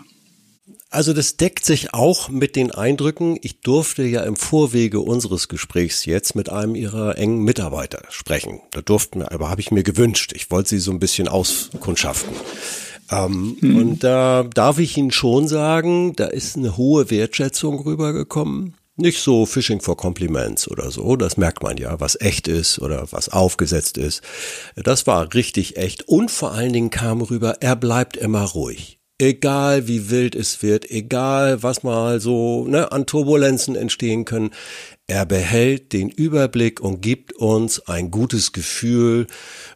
Also 0.91 1.13
das 1.13 1.37
deckt 1.37 1.65
sich 1.65 1.93
auch 1.93 2.29
mit 2.29 2.55
den 2.55 2.71
Eindrücken. 2.71 3.37
Ich 3.43 3.61
durfte 3.61 4.03
ja 4.03 4.23
im 4.23 4.35
Vorwege 4.35 5.01
unseres 5.01 5.47
Gesprächs 5.47 6.05
jetzt 6.05 6.35
mit 6.35 6.49
einem 6.49 6.73
ihrer 6.73 7.15
engen 7.19 7.43
Mitarbeiter 7.43 8.01
sprechen. 8.09 8.61
Da 8.71 8.81
durften 8.81 9.19
wir, 9.19 9.31
aber 9.31 9.51
habe 9.51 9.61
ich 9.61 9.69
mir 9.69 9.83
gewünscht. 9.83 10.33
Ich 10.35 10.49
wollte 10.49 10.69
sie 10.69 10.79
so 10.79 10.89
ein 10.91 10.99
bisschen 10.99 11.27
auskundschaften. 11.27 12.33
Ähm, 13.11 13.57
hm. 13.59 13.75
Und 13.75 14.03
da 14.03 14.43
darf 14.43 14.79
ich 14.79 14.97
Ihnen 14.97 15.11
schon 15.11 15.47
sagen, 15.47 16.15
da 16.15 16.25
ist 16.25 16.57
eine 16.57 16.75
hohe 16.75 17.11
Wertschätzung 17.11 17.79
rübergekommen. 17.79 18.73
Nicht 18.99 19.21
so 19.21 19.45
Fishing 19.45 19.79
for 19.79 19.95
Compliments 19.95 20.67
oder 20.67 20.91
so, 20.91 21.15
das 21.15 21.37
merkt 21.37 21.63
man 21.63 21.77
ja, 21.77 21.99
was 22.01 22.19
echt 22.19 22.49
ist 22.49 22.79
oder 22.79 23.07
was 23.11 23.29
aufgesetzt 23.29 23.97
ist. 23.97 24.21
Das 24.75 25.07
war 25.07 25.33
richtig 25.33 25.77
echt 25.77 26.07
und 26.09 26.29
vor 26.29 26.51
allen 26.51 26.73
Dingen 26.73 26.89
kam 26.89 27.21
rüber, 27.21 27.57
er 27.61 27.75
bleibt 27.75 28.17
immer 28.17 28.43
ruhig 28.43 28.99
egal 29.19 29.87
wie 29.87 30.09
wild 30.09 30.33
es 30.33 30.63
wird, 30.63 30.89
egal 30.89 31.61
was 31.61 31.83
mal 31.83 32.19
so 32.21 32.65
ne, 32.65 32.91
an 32.91 33.05
Turbulenzen 33.05 33.75
entstehen 33.75 34.25
können, 34.25 34.51
er 35.07 35.25
behält 35.25 35.91
den 35.91 36.09
Überblick 36.09 36.79
und 36.79 37.01
gibt 37.01 37.33
uns 37.33 37.85
ein 37.87 38.11
gutes 38.11 38.53
Gefühl, 38.53 39.27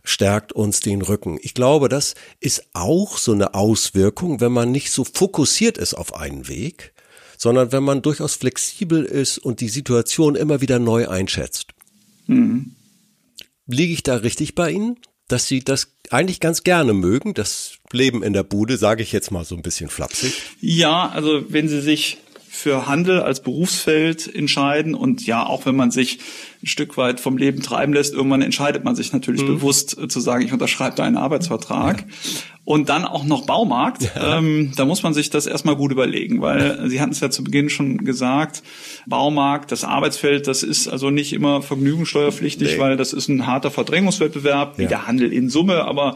stärkt 0.03 0.53
uns 0.53 0.80
den 0.80 1.01
Rücken. 1.01 1.38
Ich 1.42 1.53
glaube, 1.53 1.89
das 1.89 2.15
ist 2.39 2.68
auch 2.74 3.18
so 3.18 3.34
eine 3.34 3.53
Auswirkung, 3.53 4.39
wenn 4.39 4.53
man 4.53 4.72
nicht 4.72 4.92
so 4.92 5.03
fokussiert 5.03 5.77
ist 5.77 5.94
auf 5.94 6.15
einen 6.15 6.48
Weg, 6.48 6.94
sondern 7.38 7.72
wenn 7.72 7.84
man 7.84 8.02
durchaus 8.02 8.36
flexibel 8.36 9.04
ist 9.04 9.38
und 9.38 9.62
die 9.62 9.70
Situation 9.70 10.36
immer 10.36 10.62
wieder 10.62 10.80
neu 10.80 11.08
einschätzt. 11.08 11.68
Mhm. 12.28 12.75
Liege 13.66 13.94
ich 13.94 14.04
da 14.04 14.16
richtig 14.16 14.56
bei 14.56 14.72
Ihnen? 14.72 14.98
dass 15.28 15.48
sie 15.48 15.63
das 15.63 15.96
eigentlich 16.10 16.40
ganz 16.40 16.63
gerne 16.63 16.94
mögen, 16.94 17.34
das 17.34 17.80
Leben 17.92 18.24
in 18.24 18.34
der 18.34 18.44
Bude, 18.44 18.78
sage 18.78 19.04
ich 19.04 19.12
jetzt 19.12 19.32
mal 19.32 19.46
so 19.46 19.56
ein 19.56 19.62
bisschen 19.62 19.90
flapsig. 19.90 20.34
Ja, 20.60 21.10
also 21.10 21.46
wenn 21.52 21.68
sie 21.68 21.82
sich 21.82 22.18
für 22.56 22.86
Handel 22.86 23.20
als 23.20 23.42
Berufsfeld 23.42 24.34
entscheiden 24.34 24.94
und 24.94 25.26
ja, 25.26 25.44
auch 25.44 25.66
wenn 25.66 25.76
man 25.76 25.90
sich 25.90 26.20
ein 26.62 26.68
Stück 26.68 26.98
weit 26.98 27.20
vom 27.20 27.36
Leben 27.36 27.64
treiben 27.64 27.94
lässt, 27.94 28.14
irgendwann 28.14 28.44
entscheidet 28.44 28.84
man 28.84 28.96
sich 28.96 29.12
natürlich 29.12 29.42
mhm. 29.42 29.48
bewusst 29.48 29.98
äh, 29.98 30.08
zu 30.08 30.20
sagen, 30.20 30.46
ich 30.46 30.54
unterschreibe 30.54 30.96
da 30.96 31.04
einen 31.04 31.18
Arbeitsvertrag. 31.18 32.02
Ja. 32.02 32.06
Und 32.64 32.88
dann 32.88 33.04
auch 33.04 33.26
noch 33.26 33.46
Baumarkt. 33.46 34.04
Ja. 34.16 34.38
Ähm, 34.38 34.72
da 34.78 34.86
muss 34.86 35.04
man 35.04 35.14
sich 35.14 35.30
das 35.30 35.48
erstmal 35.48 35.76
gut 35.76 35.92
überlegen, 35.92 36.42
weil 36.42 36.88
Sie 36.90 37.02
hatten 37.02 37.12
es 37.12 37.20
ja 37.20 37.30
zu 37.30 37.44
Beginn 37.44 37.70
schon 37.70 38.06
gesagt, 38.06 38.64
Baumarkt, 39.06 39.72
das 39.74 39.84
Arbeitsfeld, 39.84 40.48
das 40.48 40.64
ist 40.64 40.88
also 40.88 41.10
nicht 41.10 41.34
immer 41.34 41.62
vergnügungssteuerpflichtig, 41.62 42.74
nee. 42.74 42.80
weil 42.80 42.96
das 42.96 43.12
ist 43.12 43.28
ein 43.28 43.48
harter 43.48 43.72
Verdrängungswettbewerb, 43.72 44.78
wie 44.78 44.86
der 44.86 45.08
Handel 45.08 45.34
in 45.34 45.50
Summe, 45.50 45.84
aber 45.84 46.16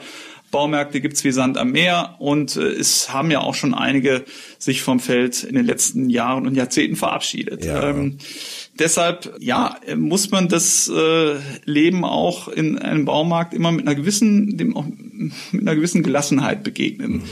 Baumärkte 0.51 1.01
gibt's 1.01 1.23
wie 1.23 1.31
Sand 1.31 1.57
am 1.57 1.71
Meer 1.71 2.15
und 2.19 2.55
äh, 2.55 2.61
es 2.61 3.13
haben 3.13 3.31
ja 3.31 3.41
auch 3.41 3.55
schon 3.55 3.73
einige 3.73 4.23
sich 4.59 4.81
vom 4.81 4.99
Feld 4.99 5.43
in 5.43 5.55
den 5.55 5.65
letzten 5.65 6.09
Jahren 6.09 6.47
und 6.47 6.55
Jahrzehnten 6.55 6.95
verabschiedet. 6.95 7.65
Ja. 7.65 7.89
Ähm, 7.89 8.17
deshalb, 8.79 9.35
ja, 9.39 9.77
muss 9.95 10.31
man 10.31 10.47
das 10.47 10.89
äh, 10.89 11.35
Leben 11.65 12.05
auch 12.05 12.47
in 12.47 12.77
einem 12.77 13.05
Baumarkt 13.05 13.53
immer 13.53 13.71
mit 13.71 13.85
einer 13.85 13.95
gewissen, 13.95 14.57
dem 14.57 14.75
auch 14.75 14.85
mit 15.51 15.61
einer 15.61 15.75
gewissen 15.75 16.03
Gelassenheit 16.03 16.63
begegnen. 16.63 17.13
Mhm. 17.13 17.23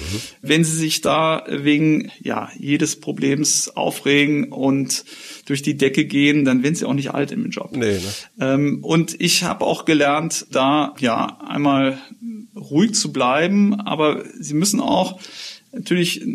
Wenn 0.42 0.64
Sie 0.64 0.76
sich 0.76 1.02
da 1.02 1.46
wegen 1.48 2.12
ja 2.22 2.50
jedes 2.58 3.00
Problems 3.00 3.70
aufregen 3.70 4.52
und 4.52 5.06
durch 5.46 5.62
die 5.62 5.78
Decke 5.78 6.06
gehen, 6.06 6.46
dann 6.46 6.64
werden 6.64 6.76
Sie 6.76 6.86
auch 6.86 6.94
nicht 6.94 7.12
alt 7.12 7.32
im 7.32 7.50
Job. 7.50 7.72
Nee, 7.76 7.94
ne? 7.94 8.02
ähm, 8.40 8.80
und 8.84 9.20
ich 9.20 9.44
habe 9.44 9.66
auch 9.66 9.86
gelernt, 9.86 10.48
da 10.52 10.96
ja 11.00 11.38
einmal 11.48 11.98
ruhig 12.56 12.94
zu 12.94 13.12
bleiben, 13.12 13.74
aber 13.80 14.24
sie 14.40 14.54
müssen 14.54 14.80
auch 14.80 15.20
natürlich 15.72 16.22
äh, 16.22 16.28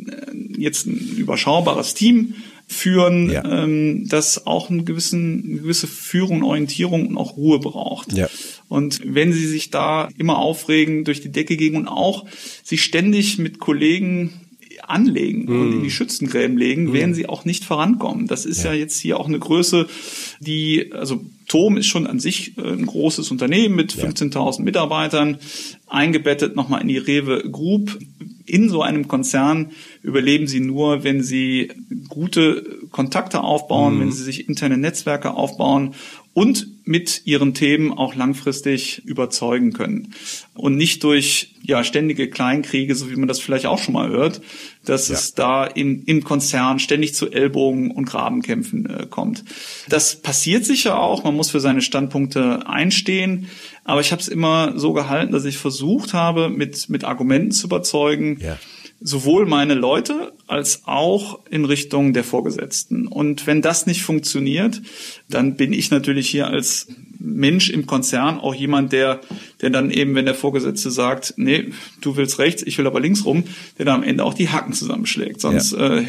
jetzt 0.57 0.87
ein 0.87 0.99
überschaubares 1.17 1.95
Team 1.95 2.35
führen, 2.71 3.31
ja. 3.31 3.45
ähm, 3.45 4.07
das 4.09 4.47
auch 4.47 4.71
einen 4.71 4.85
gewissen, 4.85 5.45
eine 5.45 5.61
gewisse 5.61 5.89
Führung, 5.89 6.45
Orientierung 6.45 7.09
und 7.09 7.17
auch 7.17 7.37
Ruhe 7.37 7.59
braucht. 7.59 8.13
Ja. 8.13 8.29
Und 8.69 9.01
wenn 9.05 9.33
sie 9.33 9.47
sich 9.47 9.71
da 9.71 10.09
immer 10.17 10.39
aufregen, 10.39 11.05
durch 11.05 11.21
die 11.21 11.33
Decke 11.33 11.57
gehen 11.57 11.75
und 11.75 11.89
auch 11.89 12.27
sich 12.63 12.85
ständig 12.85 13.39
mit 13.39 13.59
Kollegen 13.59 14.33
anlegen 14.87 15.47
mm. 15.47 15.61
und 15.61 15.73
in 15.73 15.83
die 15.83 15.91
Schützengräben 15.91 16.57
legen, 16.57 16.91
mm. 16.91 16.93
werden 16.93 17.15
sie 17.15 17.29
auch 17.29 17.45
nicht 17.45 17.65
vorankommen. 17.65 18.29
Das 18.29 18.45
ist 18.47 18.63
ja. 18.63 18.73
ja 18.73 18.79
jetzt 18.79 19.01
hier 19.01 19.19
auch 19.19 19.27
eine 19.27 19.41
Größe, 19.41 19.89
die, 20.39 20.93
also 20.93 21.25
Tom 21.51 21.77
ist 21.77 21.89
schon 21.89 22.07
an 22.07 22.21
sich 22.21 22.57
äh, 22.59 22.63
ein 22.63 22.87
großes 22.87 23.33
Unternehmen 23.33 23.75
mit 23.75 23.93
15.000 23.93 24.63
Mitarbeitern, 24.63 25.39
eingebettet 25.89 26.55
nochmal 26.55 26.81
in 26.81 26.87
die 26.87 26.97
Rewe 26.97 27.51
Group. 27.51 27.99
In 28.47 28.69
so 28.69 28.83
einem 28.83 29.09
Konzern 29.09 29.73
überleben 30.01 30.47
sie 30.47 30.61
nur, 30.61 31.03
wenn 31.03 31.25
sie 31.25 31.73
gute 32.09 32.79
Kontakte 32.93 33.41
aufbauen, 33.41 33.97
mhm. 33.97 34.01
wenn 34.01 34.13
sie 34.13 34.23
sich 34.23 34.49
interne 34.49 34.77
Netzwerke 34.77 35.33
aufbauen 35.33 35.95
und 36.35 36.69
mit 36.91 37.23
ihren 37.25 37.55
Themen 37.55 37.93
auch 37.93 38.17
langfristig 38.17 39.03
überzeugen 39.05 39.73
können. 39.73 40.13
Und 40.55 40.77
nicht 40.77 41.05
durch 41.05 41.55
ja, 41.63 41.85
ständige 41.85 42.29
Kleinkriege, 42.29 42.97
so 42.97 43.09
wie 43.09 43.15
man 43.15 43.29
das 43.29 43.39
vielleicht 43.39 43.67
auch 43.67 43.79
schon 43.79 43.95
mal 43.95 44.09
hört, 44.09 44.41
dass 44.85 45.07
ja. 45.07 45.15
es 45.15 45.35
da 45.35 45.65
in, 45.65 46.03
im 46.03 46.25
Konzern 46.25 46.81
ständig 46.81 47.15
zu 47.15 47.31
Ellbogen 47.31 47.93
und 47.93 48.07
Grabenkämpfen 48.07 48.87
äh, 48.87 49.07
kommt. 49.07 49.45
Das 49.89 50.17
passiert 50.17 50.65
sicher 50.65 50.99
auch, 50.99 51.23
man 51.23 51.37
muss 51.37 51.51
für 51.51 51.61
seine 51.61 51.81
Standpunkte 51.81 52.69
einstehen, 52.69 53.47
aber 53.85 54.01
ich 54.01 54.11
habe 54.11 54.21
es 54.21 54.27
immer 54.27 54.77
so 54.77 54.93
gehalten, 54.93 55.33
dass 55.33 55.45
ich 55.45 55.59
versucht 55.59 56.13
habe, 56.13 56.49
mit, 56.49 56.89
mit 56.89 57.05
Argumenten 57.05 57.53
zu 57.53 57.69
überzeugen, 57.69 58.37
ja 58.41 58.59
sowohl 59.01 59.47
meine 59.47 59.75
Leute 59.75 60.33
als 60.47 60.83
auch 60.85 61.41
in 61.51 61.65
Richtung 61.65 62.13
der 62.13 62.25
Vorgesetzten. 62.25 63.07
Und 63.07 63.47
wenn 63.47 63.63
das 63.63 63.87
nicht 63.87 64.03
funktioniert, 64.03 64.83
dann 65.29 65.57
bin 65.57 65.73
ich 65.73 65.91
natürlich 65.91 66.29
hier 66.29 66.49
als 66.49 66.89
Mensch 67.21 67.69
im 67.71 67.87
Konzern 67.87 68.39
auch 68.39 68.55
jemand, 68.55 68.93
der, 68.93 69.21
der 69.61 69.71
dann 69.71 69.91
eben, 69.91 70.15
wenn 70.15 70.25
der 70.25 70.35
Vorgesetzte 70.35 70.91
sagt, 70.91 71.35
nee, 71.37 71.69
du 72.01 72.17
willst 72.17 72.39
rechts, 72.39 72.63
ich 72.63 72.79
will 72.79 72.87
aber 72.87 72.99
links 72.99 73.25
rum, 73.25 73.45
der 73.79 73.85
dann 73.85 73.97
am 73.97 74.03
Ende 74.03 74.25
auch 74.25 74.35
die 74.35 74.49
Hacken 74.49 74.73
zusammenschlägt. 74.73 75.41
Sonst 75.41 75.73
ja. 75.73 75.99
äh, 75.99 76.05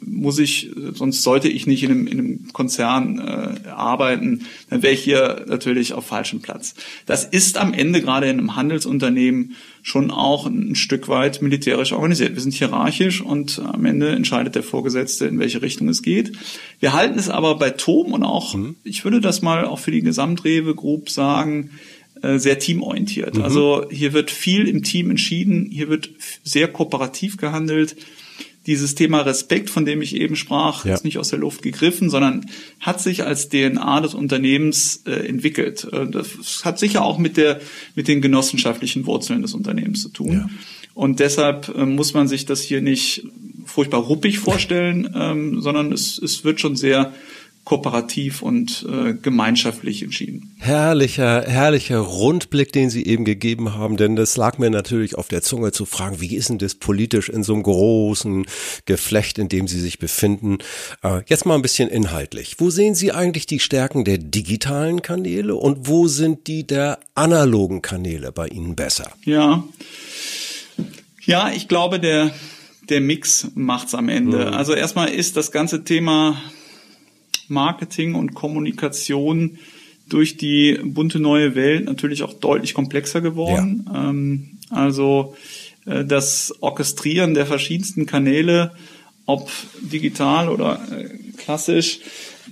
muss 0.00 0.38
ich, 0.38 0.70
sonst 0.92 1.22
sollte 1.22 1.48
ich 1.48 1.66
nicht 1.66 1.82
in 1.82 1.90
einem, 1.90 2.06
in 2.06 2.18
einem 2.18 2.52
Konzern 2.52 3.18
äh, 3.18 3.68
arbeiten, 3.68 4.46
dann 4.70 4.82
wäre 4.82 4.94
ich 4.94 5.04
hier 5.04 5.44
natürlich 5.46 5.92
auf 5.92 6.06
falschem 6.06 6.40
Platz. 6.40 6.74
Das 7.04 7.24
ist 7.24 7.58
am 7.58 7.74
Ende 7.74 8.00
gerade 8.00 8.28
in 8.28 8.38
einem 8.38 8.56
Handelsunternehmen 8.56 9.56
schon 9.84 10.10
auch 10.10 10.46
ein 10.46 10.74
Stück 10.74 11.08
weit 11.08 11.42
militärisch 11.42 11.92
organisiert. 11.92 12.34
Wir 12.34 12.40
sind 12.40 12.54
hierarchisch 12.54 13.20
und 13.20 13.60
am 13.62 13.84
Ende 13.84 14.08
entscheidet 14.08 14.54
der 14.54 14.62
Vorgesetzte, 14.62 15.26
in 15.26 15.38
welche 15.38 15.60
Richtung 15.60 15.90
es 15.90 16.00
geht. 16.02 16.32
Wir 16.80 16.94
halten 16.94 17.18
es 17.18 17.28
aber 17.28 17.58
bei 17.58 17.68
Tom 17.68 18.14
und 18.14 18.22
auch, 18.22 18.54
mhm. 18.54 18.76
ich 18.82 19.04
würde 19.04 19.20
das 19.20 19.42
mal 19.42 19.66
auch 19.66 19.78
für 19.78 19.90
die 19.90 20.00
Gesamtrewe 20.00 20.74
Group 20.74 21.10
sagen, 21.10 21.72
äh, 22.22 22.38
sehr 22.38 22.58
teamorientiert. 22.58 23.36
Mhm. 23.36 23.42
Also 23.42 23.84
hier 23.90 24.14
wird 24.14 24.30
viel 24.30 24.68
im 24.68 24.82
Team 24.82 25.10
entschieden, 25.10 25.68
hier 25.70 25.90
wird 25.90 26.08
sehr 26.42 26.68
kooperativ 26.68 27.36
gehandelt 27.36 27.94
dieses 28.66 28.94
Thema 28.94 29.20
Respekt, 29.20 29.70
von 29.70 29.84
dem 29.84 30.00
ich 30.02 30.16
eben 30.16 30.36
sprach, 30.36 30.84
ja. 30.84 30.94
ist 30.94 31.04
nicht 31.04 31.18
aus 31.18 31.28
der 31.28 31.38
Luft 31.38 31.62
gegriffen, 31.62 32.10
sondern 32.10 32.46
hat 32.80 33.00
sich 33.00 33.24
als 33.24 33.48
DNA 33.48 34.00
des 34.00 34.14
Unternehmens 34.14 35.02
äh, 35.06 35.12
entwickelt. 35.12 35.86
Äh, 35.92 36.06
das 36.08 36.64
hat 36.64 36.78
sicher 36.78 37.04
auch 37.04 37.18
mit 37.18 37.36
der 37.36 37.60
mit 37.94 38.08
den 38.08 38.20
genossenschaftlichen 38.20 39.06
Wurzeln 39.06 39.42
des 39.42 39.54
Unternehmens 39.54 40.02
zu 40.02 40.08
tun. 40.08 40.32
Ja. 40.32 40.48
Und 40.94 41.20
deshalb 41.20 41.74
äh, 41.76 41.84
muss 41.84 42.14
man 42.14 42.28
sich 42.28 42.46
das 42.46 42.62
hier 42.62 42.80
nicht 42.80 43.26
furchtbar 43.66 44.00
ruppig 44.00 44.38
vorstellen, 44.38 45.12
ähm, 45.14 45.60
sondern 45.60 45.92
es, 45.92 46.18
es 46.18 46.44
wird 46.44 46.60
schon 46.60 46.76
sehr 46.76 47.12
kooperativ 47.64 48.42
und 48.42 48.86
äh, 48.90 49.14
gemeinschaftlich 49.14 50.02
entschieden. 50.02 50.54
Herrlicher, 50.58 51.44
herrlicher 51.46 51.98
Rundblick, 51.98 52.72
den 52.72 52.90
Sie 52.90 53.04
eben 53.06 53.24
gegeben 53.24 53.74
haben, 53.74 53.96
denn 53.96 54.16
das 54.16 54.36
lag 54.36 54.58
mir 54.58 54.68
natürlich 54.68 55.14
auf 55.16 55.28
der 55.28 55.40
Zunge 55.40 55.72
zu 55.72 55.86
fragen, 55.86 56.20
wie 56.20 56.36
ist 56.36 56.50
denn 56.50 56.58
das 56.58 56.74
politisch 56.74 57.30
in 57.30 57.42
so 57.42 57.54
einem 57.54 57.62
großen 57.62 58.44
Geflecht, 58.84 59.38
in 59.38 59.48
dem 59.48 59.66
Sie 59.66 59.80
sich 59.80 59.98
befinden? 59.98 60.58
Äh, 61.02 61.22
jetzt 61.26 61.46
mal 61.46 61.54
ein 61.54 61.62
bisschen 61.62 61.88
inhaltlich. 61.88 62.56
Wo 62.58 62.68
sehen 62.68 62.94
Sie 62.94 63.12
eigentlich 63.12 63.46
die 63.46 63.60
Stärken 63.60 64.04
der 64.04 64.18
digitalen 64.18 65.00
Kanäle 65.00 65.54
und 65.54 65.88
wo 65.88 66.06
sind 66.06 66.46
die 66.46 66.66
der 66.66 66.98
analogen 67.14 67.80
Kanäle 67.80 68.30
bei 68.30 68.48
Ihnen 68.48 68.76
besser? 68.76 69.10
Ja, 69.24 69.64
ja, 71.24 71.50
ich 71.50 71.68
glaube, 71.68 71.98
der 71.98 72.30
der 72.90 73.00
Mix 73.00 73.48
macht's 73.54 73.94
am 73.94 74.08
Ende. 74.08 74.46
Mhm. 74.46 74.52
Also 74.52 74.74
erstmal 74.74 75.08
ist 75.08 75.36
das 75.38 75.52
ganze 75.52 75.84
Thema 75.84 76.36
Marketing 77.48 78.14
und 78.14 78.34
Kommunikation 78.34 79.58
durch 80.08 80.36
die 80.36 80.78
bunte 80.82 81.18
neue 81.18 81.54
Welt 81.54 81.86
natürlich 81.86 82.22
auch 82.22 82.34
deutlich 82.34 82.74
komplexer 82.74 83.20
geworden. 83.20 83.86
Ja. 83.92 84.10
Ähm, 84.10 84.58
also 84.70 85.34
äh, 85.86 86.04
das 86.04 86.54
Orchestrieren 86.60 87.34
der 87.34 87.46
verschiedensten 87.46 88.06
Kanäle, 88.06 88.72
ob 89.26 89.50
digital 89.80 90.48
oder 90.48 90.80
äh, 90.90 91.08
klassisch, 91.36 92.00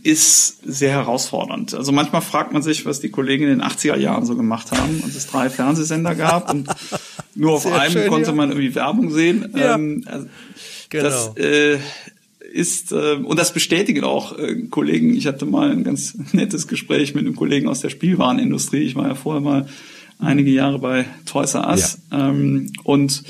ist 0.03 0.63
sehr 0.65 0.93
herausfordernd. 0.93 1.75
Also 1.75 1.93
manchmal 1.93 2.23
fragt 2.23 2.53
man 2.53 2.63
sich, 2.63 2.87
was 2.87 3.01
die 3.01 3.11
Kollegen 3.11 3.45
in 3.45 3.51
den 3.51 3.63
80er 3.63 3.97
Jahren 3.97 4.25
so 4.25 4.35
gemacht 4.37 4.73
haben 4.73 5.01
und 5.05 5.15
es 5.15 5.27
drei 5.27 5.51
Fernsehsender 5.51 6.15
gab 6.15 6.53
und 6.53 6.69
nur 7.35 7.53
auf 7.53 7.63
sehr 7.63 7.79
einem 7.79 7.93
schön, 7.93 8.09
konnte 8.09 8.31
ja. 8.31 8.35
man 8.35 8.51
irgendwie 8.51 8.75
Werbung 8.75 9.11
sehen. 9.11 9.53
Ja. 9.55 9.75
Ähm, 9.75 10.05
also 10.07 10.27
genau. 10.89 11.05
Das 11.05 11.37
äh, 11.37 11.79
ist, 12.53 12.93
äh, 12.93 13.15
und 13.15 13.39
das 13.39 13.53
bestätigen 13.53 14.05
auch 14.05 14.39
äh, 14.39 14.63
Kollegen. 14.71 15.15
Ich 15.17 15.27
hatte 15.27 15.47
mal 15.47 15.71
ein 15.71 15.85
ganz 15.85 16.17
nettes 16.33 16.69
Gespräch 16.69 17.15
mit 17.15 17.27
einem 17.27 17.37
Kollegen 17.37 17.69
aus 17.69 17.81
der 17.81 17.91
Spielwarenindustrie. 17.91 18.83
Ich 18.83 18.95
war 18.95 19.09
ja 19.09 19.15
vorher 19.15 19.41
mal 19.41 19.67
einige 20.19 20.51
Jahre 20.51 20.79
bei 20.79 21.07
Toys 21.27 21.55
R 21.55 21.69
Us. 21.69 21.99
Ja. 22.11 22.29
Ähm, 22.29 22.73
und 22.85 23.23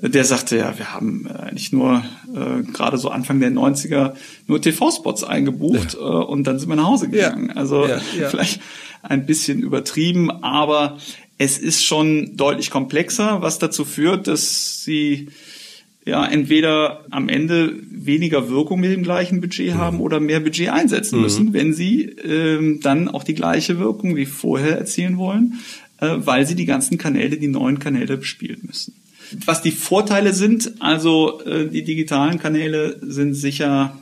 der 0.00 0.24
sagte, 0.24 0.56
ja, 0.56 0.76
wir 0.76 0.92
haben 0.92 1.28
eigentlich 1.28 1.72
nur 1.72 2.04
äh, 2.34 2.62
gerade 2.72 2.98
so 2.98 3.10
Anfang 3.10 3.40
der 3.40 3.50
90er 3.50 4.14
nur 4.46 4.60
TV-Spots 4.60 5.22
eingebucht 5.24 5.94
ja. 5.94 6.00
äh, 6.00 6.24
und 6.24 6.44
dann 6.44 6.58
sind 6.58 6.68
wir 6.68 6.76
nach 6.76 6.86
Hause 6.86 7.08
gegangen. 7.08 7.48
Ja. 7.48 7.56
Also 7.56 7.86
ja, 7.86 8.00
vielleicht 8.28 8.60
ein 9.02 9.26
bisschen 9.26 9.62
übertrieben, 9.62 10.30
aber 10.30 10.98
es 11.38 11.58
ist 11.58 11.84
schon 11.84 12.36
deutlich 12.36 12.70
komplexer, 12.70 13.42
was 13.42 13.58
dazu 13.58 13.84
führt, 13.84 14.26
dass 14.26 14.82
sie 14.82 15.28
ja 16.04 16.26
entweder 16.26 17.04
am 17.10 17.28
Ende 17.28 17.74
weniger 17.90 18.50
Wirkung 18.50 18.80
mit 18.80 18.92
dem 18.92 19.02
gleichen 19.02 19.40
Budget 19.40 19.74
mhm. 19.74 19.78
haben 19.78 20.00
oder 20.00 20.20
mehr 20.20 20.40
Budget 20.40 20.68
einsetzen 20.68 21.16
mhm. 21.16 21.22
müssen, 21.22 21.52
wenn 21.52 21.72
sie 21.72 22.02
ähm, 22.02 22.80
dann 22.82 23.08
auch 23.08 23.24
die 23.24 23.34
gleiche 23.34 23.78
Wirkung 23.78 24.16
wie 24.16 24.26
vorher 24.26 24.78
erzielen 24.78 25.16
wollen, 25.16 25.60
äh, 26.00 26.16
weil 26.16 26.46
sie 26.46 26.54
die 26.54 26.66
ganzen 26.66 26.98
Kanäle, 26.98 27.36
die 27.36 27.48
neuen 27.48 27.78
Kanäle 27.78 28.16
bespielen 28.16 28.60
müssen. 28.66 28.94
Was 29.46 29.62
die 29.62 29.70
Vorteile 29.70 30.34
sind, 30.34 30.74
also 30.80 31.40
äh, 31.42 31.68
die 31.68 31.82
digitalen 31.82 32.38
Kanäle 32.38 32.98
sind 33.00 33.34
sicher 33.34 33.98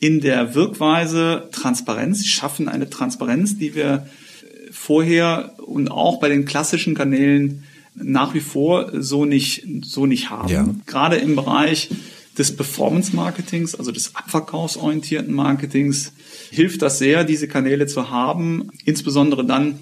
in 0.00 0.20
der 0.20 0.54
Wirkweise 0.54 1.48
Transparenz. 1.52 2.20
Sie 2.20 2.28
schaffen 2.28 2.68
eine 2.68 2.90
Transparenz, 2.90 3.56
die 3.58 3.74
wir 3.74 4.06
äh, 4.42 4.72
vorher 4.72 5.54
und 5.58 5.90
auch 5.90 6.18
bei 6.18 6.28
den 6.28 6.44
klassischen 6.44 6.94
Kanälen 6.94 7.64
nach 7.94 8.34
wie 8.34 8.40
vor 8.40 8.90
so 8.94 9.24
nicht, 9.24 9.66
so 9.82 10.06
nicht 10.06 10.30
haben. 10.30 10.48
Ja. 10.48 10.68
Gerade 10.86 11.16
im 11.16 11.36
Bereich 11.36 11.90
des 12.38 12.54
Performance 12.54 13.14
Marketings, 13.14 13.74
also 13.74 13.90
des 13.90 14.14
abverkaufsorientierten 14.16 15.34
Marketings, 15.34 16.12
hilft 16.50 16.82
das 16.82 16.98
sehr, 16.98 17.24
diese 17.24 17.48
Kanäle 17.48 17.86
zu 17.86 18.10
haben, 18.10 18.70
insbesondere 18.84 19.44
dann, 19.44 19.78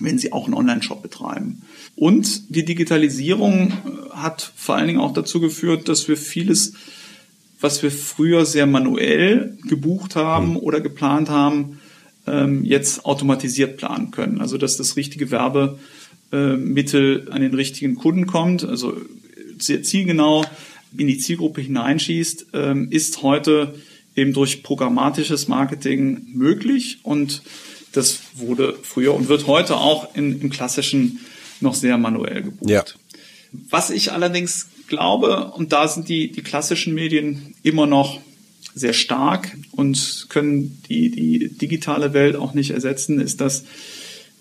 wenn 0.00 0.18
sie 0.18 0.32
auch 0.32 0.44
einen 0.44 0.54
Online-Shop 0.54 1.02
betreiben. 1.02 1.62
Und 1.96 2.54
die 2.54 2.64
Digitalisierung 2.64 3.72
hat 4.10 4.52
vor 4.56 4.76
allen 4.76 4.86
Dingen 4.86 5.00
auch 5.00 5.12
dazu 5.12 5.40
geführt, 5.40 5.88
dass 5.88 6.08
wir 6.08 6.16
vieles, 6.16 6.74
was 7.60 7.82
wir 7.82 7.90
früher 7.90 8.46
sehr 8.46 8.66
manuell 8.66 9.58
gebucht 9.66 10.16
haben 10.16 10.50
mhm. 10.50 10.56
oder 10.58 10.80
geplant 10.80 11.30
haben, 11.30 11.78
ähm, 12.26 12.64
jetzt 12.64 13.04
automatisiert 13.04 13.76
planen 13.76 14.10
können. 14.10 14.40
Also 14.40 14.56
dass 14.56 14.76
das 14.76 14.96
richtige 14.96 15.30
Werbe 15.30 15.78
äh, 15.78 16.01
Mittel 16.36 17.28
an 17.30 17.42
den 17.42 17.54
richtigen 17.54 17.94
Kunden 17.94 18.26
kommt, 18.26 18.64
also 18.64 18.96
sehr 19.58 19.82
zielgenau 19.82 20.44
in 20.96 21.06
die 21.06 21.18
Zielgruppe 21.18 21.60
hineinschießt, 21.60 22.46
ähm, 22.54 22.88
ist 22.90 23.22
heute 23.22 23.74
eben 24.16 24.32
durch 24.32 24.62
programmatisches 24.62 25.48
Marketing 25.48 26.26
möglich 26.34 26.98
und 27.02 27.42
das 27.92 28.20
wurde 28.34 28.76
früher 28.82 29.14
und 29.14 29.28
wird 29.28 29.46
heute 29.46 29.76
auch 29.76 30.14
in, 30.14 30.40
im 30.40 30.50
klassischen 30.50 31.20
noch 31.60 31.74
sehr 31.74 31.96
manuell 31.98 32.42
gebucht. 32.42 32.70
Ja. 32.70 32.84
Was 33.70 33.90
ich 33.90 34.12
allerdings 34.12 34.68
glaube, 34.88 35.52
und 35.54 35.72
da 35.72 35.88
sind 35.88 36.08
die, 36.08 36.32
die 36.32 36.42
klassischen 36.42 36.94
Medien 36.94 37.54
immer 37.62 37.86
noch 37.86 38.20
sehr 38.74 38.94
stark 38.94 39.56
und 39.70 40.26
können 40.30 40.82
die, 40.88 41.10
die 41.10 41.48
digitale 41.50 42.14
Welt 42.14 42.36
auch 42.36 42.54
nicht 42.54 42.70
ersetzen, 42.70 43.20
ist, 43.20 43.40
dass 43.40 43.64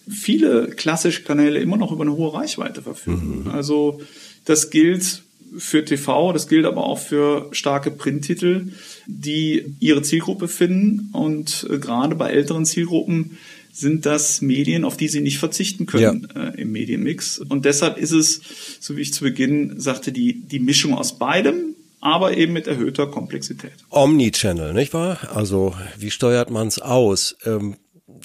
viele 0.09 0.67
klassische 0.69 1.23
Kanäle 1.23 1.59
immer 1.59 1.77
noch 1.77 1.91
über 1.91 2.01
eine 2.01 2.15
hohe 2.15 2.33
Reichweite 2.33 2.81
verfügen. 2.81 3.43
Mhm. 3.43 3.51
Also 3.51 4.01
das 4.45 4.69
gilt 4.69 5.23
für 5.57 5.83
TV, 5.83 6.31
das 6.33 6.47
gilt 6.47 6.65
aber 6.65 6.85
auch 6.85 6.99
für 6.99 7.49
starke 7.51 7.91
Printtitel, 7.91 8.71
die 9.07 9.75
ihre 9.79 10.01
Zielgruppe 10.01 10.47
finden. 10.47 11.09
Und 11.13 11.67
äh, 11.69 11.77
gerade 11.77 12.15
bei 12.15 12.29
älteren 12.31 12.65
Zielgruppen 12.65 13.37
sind 13.73 14.05
das 14.05 14.41
Medien, 14.41 14.83
auf 14.83 14.97
die 14.97 15.07
sie 15.07 15.21
nicht 15.21 15.37
verzichten 15.37 15.85
können 15.85 16.27
ja. 16.33 16.49
äh, 16.49 16.61
im 16.61 16.71
Medienmix. 16.71 17.39
Und 17.39 17.65
deshalb 17.65 17.97
ist 17.97 18.11
es, 18.11 18.41
so 18.79 18.97
wie 18.97 19.01
ich 19.01 19.13
zu 19.13 19.23
Beginn 19.23 19.79
sagte, 19.79 20.11
die, 20.11 20.41
die 20.41 20.59
Mischung 20.59 20.93
aus 20.93 21.17
beidem, 21.17 21.75
aber 21.99 22.35
eben 22.35 22.53
mit 22.53 22.67
erhöhter 22.67 23.07
Komplexität. 23.07 23.73
Omnichannel, 23.89 24.73
nicht 24.73 24.93
wahr? 24.93 25.19
Also 25.33 25.75
wie 25.97 26.11
steuert 26.11 26.49
man 26.49 26.67
es 26.67 26.79
aus? 26.79 27.35
Ähm 27.45 27.75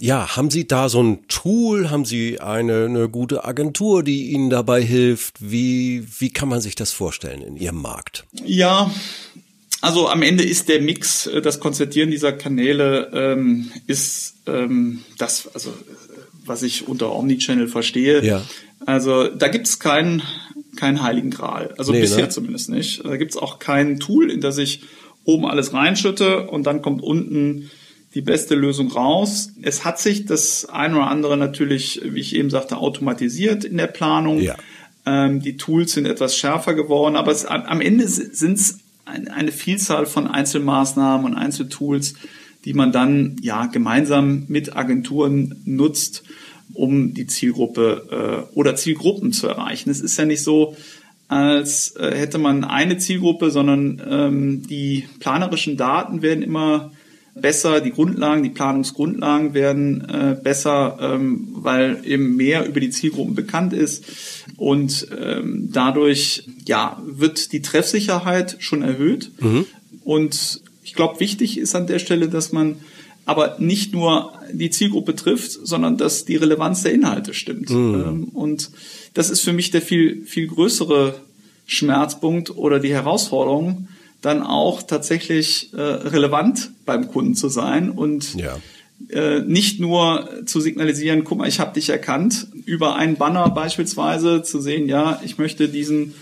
ja, 0.00 0.36
haben 0.36 0.50
Sie 0.50 0.66
da 0.66 0.88
so 0.88 1.02
ein 1.02 1.26
Tool? 1.28 1.90
Haben 1.90 2.04
Sie 2.04 2.40
eine, 2.40 2.84
eine 2.84 3.08
gute 3.08 3.44
Agentur, 3.44 4.02
die 4.02 4.30
Ihnen 4.30 4.50
dabei 4.50 4.82
hilft? 4.82 5.36
Wie, 5.40 6.06
wie 6.18 6.30
kann 6.30 6.48
man 6.48 6.60
sich 6.60 6.74
das 6.74 6.92
vorstellen 6.92 7.42
in 7.42 7.56
Ihrem 7.56 7.80
Markt? 7.80 8.24
Ja, 8.44 8.90
also 9.80 10.08
am 10.08 10.22
Ende 10.22 10.44
ist 10.44 10.68
der 10.68 10.80
Mix, 10.80 11.26
äh, 11.26 11.42
das 11.42 11.60
Konzertieren 11.60 12.10
dieser 12.10 12.32
Kanäle 12.32 13.10
ähm, 13.12 13.70
ist 13.86 14.36
ähm, 14.46 15.02
das, 15.18 15.48
also 15.54 15.72
was 16.44 16.62
ich 16.62 16.88
unter 16.88 17.14
Omnichannel 17.14 17.68
verstehe. 17.68 18.24
Ja. 18.24 18.42
Also 18.84 19.28
da 19.28 19.48
gibt 19.48 19.66
es 19.66 19.78
keinen 19.78 20.22
keinen 20.76 21.02
heiligen 21.02 21.30
Gral. 21.30 21.74
Also 21.78 21.92
nee, 21.92 22.00
bisher 22.00 22.24
ne? 22.24 22.28
zumindest 22.28 22.68
nicht. 22.68 23.04
Da 23.04 23.16
gibt 23.16 23.32
es 23.32 23.36
auch 23.36 23.58
kein 23.58 23.98
Tool, 23.98 24.30
in 24.30 24.40
das 24.40 24.58
ich 24.58 24.82
oben 25.24 25.46
alles 25.46 25.72
reinschütte 25.72 26.46
und 26.46 26.64
dann 26.64 26.82
kommt 26.82 27.02
unten 27.02 27.70
die 28.16 28.22
beste 28.22 28.54
Lösung 28.54 28.90
raus. 28.90 29.52
Es 29.60 29.84
hat 29.84 30.00
sich 30.00 30.24
das 30.24 30.64
ein 30.64 30.94
oder 30.94 31.08
andere 31.08 31.36
natürlich, 31.36 32.00
wie 32.02 32.20
ich 32.20 32.34
eben 32.34 32.48
sagte, 32.48 32.78
automatisiert 32.78 33.62
in 33.62 33.76
der 33.76 33.88
Planung. 33.88 34.40
Ja. 34.40 34.56
Ähm, 35.04 35.42
die 35.42 35.58
Tools 35.58 35.92
sind 35.92 36.06
etwas 36.06 36.34
schärfer 36.34 36.72
geworden, 36.72 37.14
aber 37.14 37.30
es, 37.30 37.44
am 37.44 37.82
Ende 37.82 38.08
sind 38.08 38.54
es 38.54 38.78
eine 39.04 39.52
Vielzahl 39.52 40.06
von 40.06 40.26
Einzelmaßnahmen 40.26 41.26
und 41.26 41.36
Einzeltools, 41.36 42.14
die 42.64 42.72
man 42.72 42.90
dann 42.90 43.36
ja 43.42 43.66
gemeinsam 43.66 44.44
mit 44.48 44.74
Agenturen 44.74 45.60
nutzt, 45.66 46.24
um 46.72 47.12
die 47.12 47.26
Zielgruppe 47.26 48.46
äh, 48.50 48.56
oder 48.56 48.76
Zielgruppen 48.76 49.32
zu 49.32 49.46
erreichen. 49.46 49.90
Es 49.90 50.00
ist 50.00 50.16
ja 50.16 50.24
nicht 50.24 50.42
so, 50.42 50.74
als 51.28 51.94
äh, 51.96 52.16
hätte 52.16 52.38
man 52.38 52.64
eine 52.64 52.96
Zielgruppe, 52.96 53.50
sondern 53.50 54.00
ähm, 54.08 54.62
die 54.66 55.06
planerischen 55.20 55.76
Daten 55.76 56.22
werden 56.22 56.42
immer 56.42 56.92
besser, 57.40 57.80
die 57.80 57.90
Grundlagen, 57.90 58.42
die 58.42 58.50
Planungsgrundlagen 58.50 59.54
werden 59.54 60.08
äh, 60.08 60.36
besser, 60.42 60.98
ähm, 61.00 61.48
weil 61.52 62.00
eben 62.04 62.36
mehr 62.36 62.66
über 62.66 62.80
die 62.80 62.90
Zielgruppen 62.90 63.34
bekannt 63.34 63.72
ist 63.72 64.04
und 64.56 65.06
ähm, 65.18 65.68
dadurch 65.70 66.48
ja 66.66 67.00
wird 67.04 67.52
die 67.52 67.62
Treffsicherheit 67.62 68.56
schon 68.58 68.82
erhöht 68.82 69.30
mhm. 69.40 69.66
und 70.04 70.62
ich 70.82 70.94
glaube 70.94 71.20
wichtig 71.20 71.58
ist 71.58 71.74
an 71.74 71.86
der 71.86 71.98
Stelle, 71.98 72.28
dass 72.28 72.52
man 72.52 72.76
aber 73.26 73.56
nicht 73.58 73.92
nur 73.92 74.32
die 74.52 74.70
Zielgruppe 74.70 75.14
trifft, 75.16 75.50
sondern 75.50 75.96
dass 75.98 76.24
die 76.24 76.36
Relevanz 76.36 76.84
der 76.84 76.92
Inhalte 76.92 77.34
stimmt. 77.34 77.70
Mhm. 77.70 77.94
Ähm, 77.94 78.24
und 78.32 78.70
das 79.14 79.30
ist 79.30 79.40
für 79.40 79.52
mich 79.52 79.72
der 79.72 79.82
viel 79.82 80.24
viel 80.24 80.46
größere 80.46 81.20
Schmerzpunkt 81.66 82.56
oder 82.56 82.78
die 82.78 82.94
Herausforderung, 82.94 83.88
dann 84.22 84.42
auch 84.42 84.82
tatsächlich 84.82 85.72
äh, 85.74 85.80
relevant 85.80 86.70
beim 86.84 87.08
Kunden 87.08 87.34
zu 87.34 87.48
sein 87.48 87.90
und 87.90 88.34
ja. 88.34 88.58
äh, 89.10 89.40
nicht 89.40 89.80
nur 89.80 90.28
zu 90.46 90.60
signalisieren, 90.60 91.24
guck 91.24 91.38
mal, 91.38 91.48
ich 91.48 91.60
habe 91.60 91.74
dich 91.74 91.90
erkannt, 91.90 92.48
über 92.64 92.96
einen 92.96 93.16
Banner 93.16 93.48
beispielsweise 93.50 94.42
zu 94.42 94.60
sehen, 94.60 94.88
ja, 94.88 95.20
ich 95.24 95.38
möchte 95.38 95.68
diesen 95.68 96.14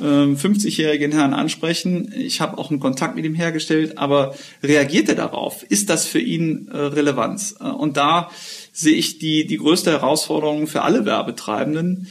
äh, 0.00 0.02
50-jährigen 0.02 1.12
Herrn 1.12 1.34
ansprechen, 1.34 2.12
ich 2.16 2.40
habe 2.40 2.58
auch 2.58 2.70
einen 2.70 2.80
Kontakt 2.80 3.16
mit 3.16 3.24
ihm 3.24 3.34
hergestellt, 3.34 3.98
aber 3.98 4.34
reagiert 4.62 5.08
er 5.08 5.14
darauf? 5.14 5.64
Ist 5.68 5.90
das 5.90 6.06
für 6.06 6.20
ihn 6.20 6.68
äh, 6.68 6.76
Relevanz? 6.76 7.56
Äh, 7.60 7.64
und 7.64 7.96
da 7.96 8.30
sehe 8.72 8.94
ich 8.94 9.18
die, 9.18 9.46
die 9.46 9.56
größte 9.56 9.90
Herausforderung 9.90 10.66
für 10.66 10.82
alle 10.82 11.04
Werbetreibenden, 11.04 12.08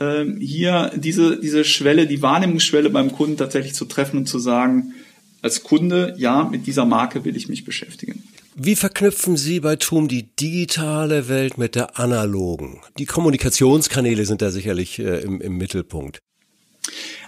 äh, 0.00 0.24
hier 0.40 0.90
diese, 0.96 1.38
diese 1.38 1.64
Schwelle, 1.64 2.06
die 2.06 2.22
Wahrnehmungsschwelle 2.22 2.90
beim 2.90 3.12
Kunden 3.12 3.36
tatsächlich 3.36 3.74
zu 3.74 3.84
treffen 3.84 4.18
und 4.18 4.26
zu 4.26 4.38
sagen, 4.38 4.94
als 5.42 5.62
Kunde, 5.62 6.14
ja, 6.18 6.44
mit 6.44 6.66
dieser 6.66 6.84
Marke 6.84 7.24
will 7.24 7.36
ich 7.36 7.48
mich 7.48 7.64
beschäftigen. 7.64 8.22
Wie 8.56 8.76
verknüpfen 8.76 9.36
Sie 9.36 9.60
bei 9.60 9.76
TUM 9.76 10.08
die 10.08 10.24
digitale 10.36 11.28
Welt 11.28 11.56
mit 11.56 11.76
der 11.76 11.98
analogen? 11.98 12.80
Die 12.98 13.06
Kommunikationskanäle 13.06 14.26
sind 14.26 14.42
da 14.42 14.50
sicherlich 14.50 14.98
äh, 14.98 15.20
im, 15.20 15.40
im 15.40 15.56
Mittelpunkt. 15.56 16.18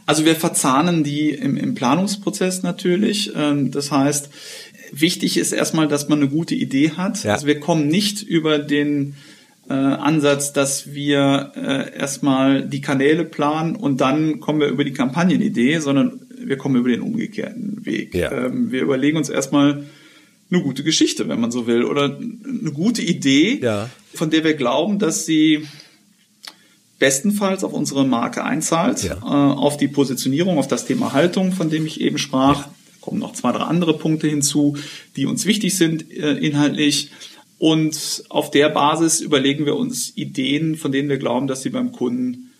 Also 0.04 0.24
wir 0.24 0.34
verzahnen 0.36 1.04
die 1.04 1.30
im, 1.30 1.56
im 1.56 1.74
Planungsprozess 1.74 2.62
natürlich. 2.62 3.32
Ähm, 3.36 3.70
das 3.70 3.90
heißt, 3.90 4.30
wichtig 4.92 5.36
ist 5.36 5.52
erstmal, 5.52 5.88
dass 5.88 6.08
man 6.08 6.18
eine 6.18 6.28
gute 6.28 6.54
Idee 6.54 6.90
hat. 6.90 7.22
Ja. 7.24 7.34
Also 7.34 7.46
wir 7.46 7.60
kommen 7.60 7.88
nicht 7.88 8.22
über 8.22 8.58
den 8.58 9.14
äh, 9.68 9.72
Ansatz, 9.72 10.52
dass 10.52 10.92
wir 10.92 11.52
äh, 11.56 11.96
erstmal 11.96 12.66
die 12.66 12.80
Kanäle 12.80 13.24
planen 13.24 13.76
und 13.76 14.00
dann 14.00 14.40
kommen 14.40 14.60
wir 14.60 14.68
über 14.68 14.84
die 14.84 14.92
Kampagnenidee, 14.92 15.78
sondern 15.78 16.20
wir 16.38 16.56
kommen 16.56 16.76
über 16.76 16.88
den 16.88 17.00
umgekehrten 17.00 17.84
Weg. 17.86 18.14
Ja. 18.14 18.32
Ähm, 18.32 18.72
wir 18.72 18.82
überlegen 18.82 19.16
uns 19.16 19.28
erstmal 19.28 19.84
eine 20.50 20.62
gute 20.62 20.82
Geschichte, 20.82 21.28
wenn 21.28 21.40
man 21.40 21.50
so 21.50 21.66
will, 21.66 21.84
oder 21.84 22.16
eine 22.16 22.72
gute 22.72 23.02
Idee, 23.02 23.60
ja. 23.62 23.88
von 24.14 24.30
der 24.30 24.44
wir 24.44 24.54
glauben, 24.54 24.98
dass 24.98 25.24
sie 25.24 25.66
bestenfalls 26.98 27.64
auf 27.64 27.72
unsere 27.72 28.04
Marke 28.04 28.44
einzahlt, 28.44 29.02
ja. 29.02 29.14
äh, 29.14 29.24
auf 29.24 29.76
die 29.76 29.88
Positionierung, 29.88 30.58
auf 30.58 30.68
das 30.68 30.84
Thema 30.84 31.12
Haltung, 31.12 31.52
von 31.52 31.70
dem 31.70 31.86
ich 31.86 32.00
eben 32.00 32.18
sprach. 32.18 32.66
Da 32.66 32.70
kommen 33.00 33.18
noch 33.18 33.32
zwei, 33.32 33.50
drei 33.50 33.64
andere 33.64 33.98
Punkte 33.98 34.28
hinzu, 34.28 34.76
die 35.16 35.26
uns 35.26 35.46
wichtig 35.46 35.76
sind 35.76 36.10
äh, 36.12 36.34
inhaltlich. 36.34 37.10
Und 37.62 38.24
auf 38.28 38.50
der 38.50 38.70
Basis 38.70 39.20
überlegen 39.20 39.66
wir 39.66 39.76
uns 39.76 40.16
Ideen, 40.16 40.74
von 40.74 40.90
denen 40.90 41.08
wir 41.08 41.18
glauben, 41.18 41.46
dass 41.46 41.62
sie 41.62 41.70
beim 41.70 41.92
Kunden 41.92 42.50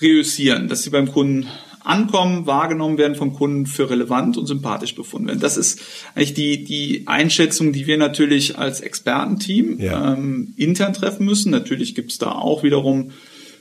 reüssieren, 0.00 0.66
dass 0.66 0.82
sie 0.82 0.90
beim 0.90 1.12
Kunden 1.12 1.46
ankommen, 1.84 2.48
wahrgenommen 2.48 2.98
werden 2.98 3.14
vom 3.14 3.32
Kunden 3.32 3.66
für 3.66 3.88
relevant 3.88 4.36
und 4.36 4.46
sympathisch 4.46 4.96
befunden 4.96 5.28
werden. 5.28 5.38
Das 5.38 5.56
ist 5.56 5.80
eigentlich 6.16 6.34
die, 6.34 6.64
die 6.64 7.04
Einschätzung, 7.06 7.72
die 7.72 7.86
wir 7.86 7.96
natürlich 7.96 8.58
als 8.58 8.80
Expertenteam 8.80 9.78
ja. 9.78 10.14
ähm, 10.14 10.52
intern 10.56 10.94
treffen 10.94 11.26
müssen. 11.26 11.52
Natürlich 11.52 11.94
gibt 11.94 12.10
es 12.10 12.18
da 12.18 12.32
auch 12.32 12.64
wiederum 12.64 13.12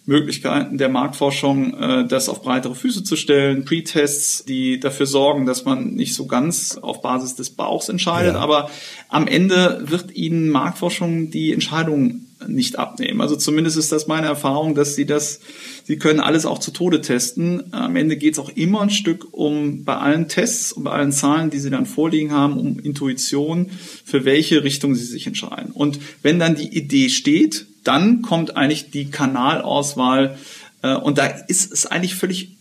Möglichkeiten 0.05 0.77
der 0.77 0.89
Marktforschung, 0.89 1.73
äh, 1.73 2.07
das 2.07 2.29
auf 2.29 2.41
breitere 2.41 2.75
Füße 2.75 3.03
zu 3.03 3.15
stellen, 3.15 3.65
Pre-Tests, 3.65 4.45
die 4.45 4.79
dafür 4.79 5.05
sorgen, 5.05 5.45
dass 5.45 5.65
man 5.65 5.95
nicht 5.95 6.15
so 6.15 6.25
ganz 6.25 6.77
auf 6.77 7.01
Basis 7.01 7.35
des 7.35 7.51
Bauchs 7.51 7.89
entscheidet. 7.89 8.35
Ja. 8.35 8.39
Aber 8.39 8.69
am 9.09 9.27
Ende 9.27 9.81
wird 9.83 10.15
Ihnen 10.15 10.49
Marktforschung 10.49 11.31
die 11.31 11.53
Entscheidung 11.53 12.25
nicht 12.47 12.79
abnehmen. 12.79 13.21
Also 13.21 13.35
zumindest 13.35 13.77
ist 13.77 13.91
das 13.91 14.07
meine 14.07 14.27
Erfahrung, 14.27 14.75
dass 14.75 14.95
sie 14.95 15.05
das, 15.05 15.41
sie 15.83 15.97
können 15.97 16.19
alles 16.19 16.45
auch 16.45 16.59
zu 16.59 16.71
Tode 16.71 17.01
testen. 17.01 17.73
Am 17.73 17.95
Ende 17.95 18.17
geht 18.17 18.33
es 18.33 18.39
auch 18.39 18.49
immer 18.49 18.81
ein 18.81 18.89
Stück 18.89 19.27
um 19.31 19.83
bei 19.83 19.97
allen 19.97 20.27
Tests 20.27 20.71
und 20.71 20.83
bei 20.83 20.91
allen 20.91 21.11
Zahlen, 21.11 21.49
die 21.49 21.59
sie 21.59 21.69
dann 21.69 21.85
vorliegen 21.85 22.31
haben, 22.31 22.57
um 22.57 22.79
Intuition, 22.79 23.69
für 24.05 24.25
welche 24.25 24.63
Richtung 24.63 24.95
sie 24.95 25.05
sich 25.05 25.27
entscheiden. 25.27 25.71
Und 25.71 25.99
wenn 26.21 26.39
dann 26.39 26.55
die 26.55 26.69
Idee 26.75 27.09
steht, 27.09 27.65
dann 27.83 28.21
kommt 28.21 28.55
eigentlich 28.55 28.91
die 28.91 29.09
Kanalauswahl 29.09 30.37
äh, 30.81 30.95
und 30.95 31.17
da 31.17 31.25
ist 31.25 31.71
es 31.71 31.85
eigentlich 31.85 32.15
völlig 32.15 32.51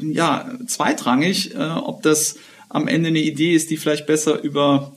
ja 0.00 0.50
zweitrangig, 0.66 1.54
äh, 1.54 1.58
ob 1.58 2.02
das 2.02 2.36
am 2.68 2.88
Ende 2.88 3.08
eine 3.08 3.20
Idee 3.20 3.54
ist, 3.54 3.70
die 3.70 3.76
vielleicht 3.76 4.06
besser 4.06 4.40
über 4.42 4.92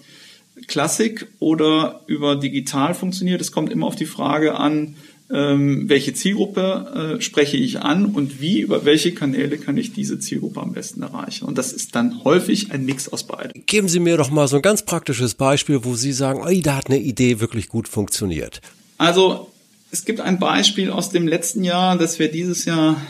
Klassik 0.68 1.28
oder 1.40 2.02
über 2.08 2.36
digital 2.36 2.94
funktioniert. 2.94 3.42
Es 3.42 3.52
kommt 3.52 3.72
immer 3.72 3.88
auf 3.88 3.96
die 3.96 4.06
Frage 4.06 4.56
an, 4.56 4.96
ähm, 5.32 5.90
welche 5.90 6.14
Zielgruppe 6.14 7.18
äh, 7.18 7.22
spreche 7.22 7.58
ich 7.58 7.80
an 7.80 8.06
und 8.06 8.40
wie, 8.40 8.60
über 8.62 8.86
welche 8.86 9.14
Kanäle 9.14 9.58
kann 9.58 9.78
ich 9.78 9.94
diese 9.94 10.20
Zielgruppe 10.20 10.62
am 10.62 10.74
besten 10.74 11.02
erreichen. 11.02 11.46
Und 11.46 11.58
das 11.58 11.74
ist 11.74 11.96
dann 11.96 12.24
häufig 12.24 12.72
ein 12.72 12.86
Mix 12.86 13.10
aus 13.10 13.24
beiden. 13.24 13.64
Geben 13.66 13.88
Sie 13.88 14.00
mir 14.00 14.18
doch 14.18 14.30
mal 14.30 14.48
so 14.48 14.58
ein 14.58 14.62
ganz 14.62 14.84
praktisches 14.84 15.34
Beispiel, 15.34 15.84
wo 15.84 15.96
Sie 15.96 16.12
sagen, 16.12 16.42
oi, 16.42 16.62
da 16.62 16.76
hat 16.76 16.88
eine 16.88 17.00
Idee 17.00 17.40
wirklich 17.40 17.68
gut 17.68 17.88
funktioniert. 17.88 18.62
Also 18.98 19.50
es 19.92 20.06
gibt 20.06 20.20
ein 20.20 20.40
Beispiel 20.40 20.92
aus 20.92 21.10
dem 21.10 21.28
letzten 21.28 21.64
Jahr, 21.64 21.98
das 21.98 22.20
wir 22.20 22.30
dieses 22.30 22.66
Jahr 22.66 23.02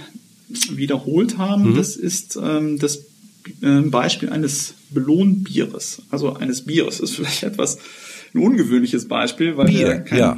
wiederholt 0.69 1.38
haben. 1.38 1.71
Mhm. 1.71 1.75
Das 1.75 1.95
ist 1.95 2.38
ähm, 2.41 2.79
das 2.79 3.06
äh, 3.62 3.82
Beispiel 3.82 4.29
eines 4.29 4.75
Belohnbieres, 4.91 6.03
also 6.10 6.36
eines 6.36 6.65
Bieres. 6.65 6.99
Das 6.99 7.10
ist 7.10 7.15
vielleicht 7.15 7.43
etwas 7.43 7.77
ein 8.34 8.41
ungewöhnliches 8.41 9.08
Beispiel, 9.08 9.58
weil 9.58 9.67
Bier, 9.67 9.88
wir 9.88 9.99
kein, 9.99 10.19
ja. 10.19 10.38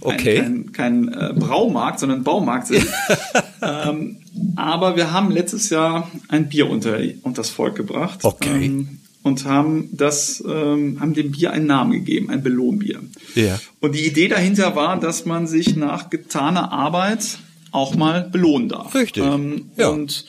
okay. 0.00 0.36
kein, 0.36 0.72
kein, 0.72 1.10
kein 1.10 1.12
äh, 1.12 1.32
Braumarkt, 1.34 2.00
sondern 2.00 2.24
Baumarkt 2.24 2.68
sind. 2.68 2.86
ähm, 3.62 4.16
aber 4.56 4.96
wir 4.96 5.12
haben 5.12 5.30
letztes 5.30 5.70
Jahr 5.70 6.10
ein 6.28 6.48
Bier 6.48 6.68
unter, 6.68 6.98
unter 7.22 7.42
das 7.42 7.50
Volk 7.50 7.76
gebracht. 7.76 8.20
Okay. 8.22 8.66
Ähm, 8.66 8.98
und 9.22 9.44
haben 9.44 9.88
das, 9.92 10.42
ähm, 10.46 11.00
haben 11.00 11.12
dem 11.12 11.32
Bier 11.32 11.50
einen 11.50 11.66
Namen 11.66 11.90
gegeben, 11.90 12.30
ein 12.30 12.44
Belohnbier. 12.44 13.00
Ja. 13.34 13.58
Und 13.80 13.96
die 13.96 14.06
Idee 14.06 14.28
dahinter 14.28 14.76
war, 14.76 15.00
dass 15.00 15.26
man 15.26 15.48
sich 15.48 15.74
nach 15.74 16.10
getaner 16.10 16.70
Arbeit 16.72 17.38
auch 17.72 17.96
mal 17.96 18.22
belohnen 18.22 18.68
darf. 18.68 18.94
Richtig. 18.94 19.24
Ähm, 19.24 19.70
ja. 19.76 19.88
Und 19.88 20.24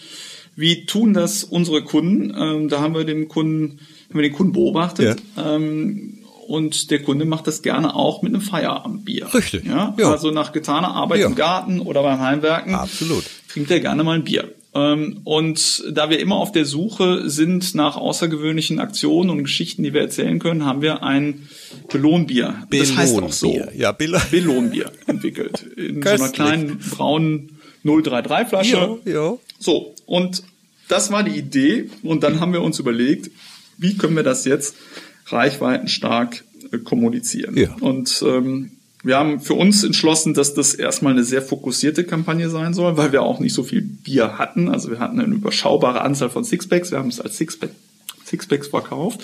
wie 0.58 0.86
tun 0.86 1.14
das 1.14 1.44
unsere 1.44 1.84
Kunden? 1.84 2.36
Ähm, 2.38 2.68
da 2.68 2.82
haben 2.82 2.96
wir 2.96 3.06
den 3.06 3.28
Kunden, 3.28 3.80
haben 4.10 4.16
wir 4.16 4.24
den 4.24 4.34
Kunden 4.34 4.54
beobachtet. 4.54 5.22
Ja. 5.38 5.56
Ähm, 5.56 6.18
und 6.48 6.90
der 6.92 7.04
Kunde 7.04 7.26
macht 7.26 7.46
das 7.46 7.62
gerne 7.62 7.96
auch 7.96 8.24
mit 8.24 8.34
einem 8.34 8.42
Feierabendbier. 8.42 9.34
Richtig. 9.34 9.66
Ja? 9.66 9.94
ja. 10.00 10.12
Also 10.12 10.32
nach 10.32 10.54
getaner 10.54 10.90
Arbeit 10.96 11.20
ja. 11.20 11.28
im 11.28 11.36
Garten 11.36 11.80
oder 11.80 12.02
beim 12.02 12.20
Heimwerken. 12.20 12.74
Absolut. 12.74 13.26
Trinkt 13.50 13.70
er 13.70 13.82
gerne 13.82 14.04
mal 14.04 14.16
ein 14.16 14.24
Bier. 14.24 14.56
Ähm, 14.74 15.22
und 15.26 15.84
da 15.92 16.10
wir 16.10 16.20
immer 16.20 16.38
auf 16.38 16.52
der 16.52 16.66
Suche 16.66 17.30
sind 17.30 17.76
nach 17.76 17.96
außergewöhnlichen 17.96 18.80
Aktionen 18.80 19.30
und 19.30 19.44
Geschichten, 19.44 19.84
die 19.84 19.94
wir 19.94 20.02
erzählen 20.02 20.40
können, 20.40 20.66
haben 20.66 20.82
wir 20.82 21.04
ein 21.04 21.48
Belohnbier. 21.92 22.64
Das 22.72 22.96
heißt 22.96 23.22
auch 23.22 23.32
so. 23.32 23.62
Ja, 23.76 23.92
Belohnbier 23.92 24.92
entwickelt. 25.06 25.64
In 25.76 26.02
so 26.02 26.10
einer 26.10 26.30
kleinen 26.30 26.80
braunen 26.80 27.60
033 27.84 28.48
Flasche. 28.48 29.00
Ja, 29.06 29.12
ja. 29.12 29.38
So. 29.60 29.96
Und 30.06 30.44
das 30.88 31.12
war 31.12 31.24
die 31.24 31.38
Idee. 31.38 31.90
Und 32.04 32.24
dann 32.24 32.40
haben 32.40 32.54
wir 32.54 32.62
uns 32.62 32.80
überlegt, 32.80 33.32
wie 33.78 33.98
können 33.98 34.16
wir 34.16 34.24
das 34.24 34.46
jetzt 34.46 34.76
reichweitenstark 35.28 36.44
äh, 36.72 36.78
kommunizieren? 36.80 37.58
Ja. 37.58 37.76
Und 37.82 38.24
ähm, 38.26 38.72
wir 39.04 39.18
haben 39.18 39.40
für 39.40 39.54
uns 39.54 39.84
entschlossen, 39.84 40.34
dass 40.34 40.54
das 40.54 40.74
erstmal 40.74 41.14
eine 41.14 41.24
sehr 41.24 41.42
fokussierte 41.42 42.04
Kampagne 42.04 42.50
sein 42.50 42.74
soll, 42.74 42.98
weil 42.98 43.12
wir 43.12 43.22
auch 43.22 43.40
nicht 43.40 43.54
so 43.54 43.64
viel 43.64 43.82
Bier 43.82 44.38
hatten. 44.38 44.70
Also 44.70 44.90
wir 44.90 45.00
hatten 45.00 45.20
eine 45.20 45.34
überschaubare 45.34 46.02
Anzahl 46.02 46.30
von 46.30 46.44
Sixpacks. 46.44 46.92
Wir 46.92 46.98
haben 46.98 47.10
es 47.10 47.22
als 47.22 47.38
Sixpack 47.38 47.70
Sixpacks 48.28 48.68
verkauft 48.68 49.22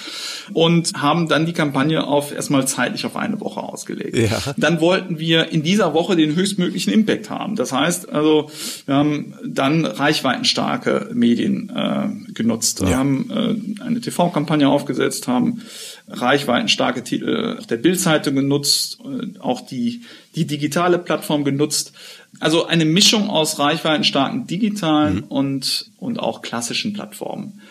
und 0.53 0.93
haben 0.95 1.27
dann 1.27 1.45
die 1.45 1.53
Kampagne 1.53 2.05
auf 2.05 2.31
erstmal 2.31 2.67
zeitlich 2.67 3.05
auf 3.05 3.15
eine 3.15 3.39
Woche 3.39 3.61
ausgelegt. 3.61 4.17
Ja. 4.17 4.53
Dann 4.57 4.79
wollten 4.79 5.19
wir 5.19 5.49
in 5.49 5.63
dieser 5.63 5.93
Woche 5.93 6.15
den 6.15 6.35
höchstmöglichen 6.35 6.93
Impact 6.93 7.29
haben. 7.29 7.55
Das 7.55 7.71
heißt, 7.71 8.09
also 8.09 8.49
wir 8.85 8.95
haben 8.95 9.33
dann 9.45 9.85
reichweitenstarke 9.85 11.09
Medien 11.13 11.69
äh, 11.69 12.31
genutzt, 12.33 12.81
ja. 12.81 12.97
haben 12.97 13.29
äh, 13.29 13.83
eine 13.83 14.01
TV-Kampagne 14.01 14.67
aufgesetzt, 14.69 15.27
haben 15.27 15.61
reichweitenstarke 16.07 17.03
Titel 17.03 17.59
der 17.69 17.77
Bildzeitung 17.77 18.35
genutzt, 18.35 18.99
äh, 19.03 19.39
auch 19.39 19.61
die, 19.61 20.01
die 20.35 20.45
digitale 20.45 20.97
Plattform 20.97 21.43
genutzt. 21.43 21.93
Also 22.39 22.65
eine 22.65 22.85
Mischung 22.85 23.29
aus 23.29 23.59
reichweitenstarken 23.59 24.47
digitalen 24.47 25.17
mhm. 25.17 25.23
und, 25.23 25.91
und 25.97 26.19
auch 26.19 26.41
klassischen 26.41 26.93
Plattformen. 26.93 27.61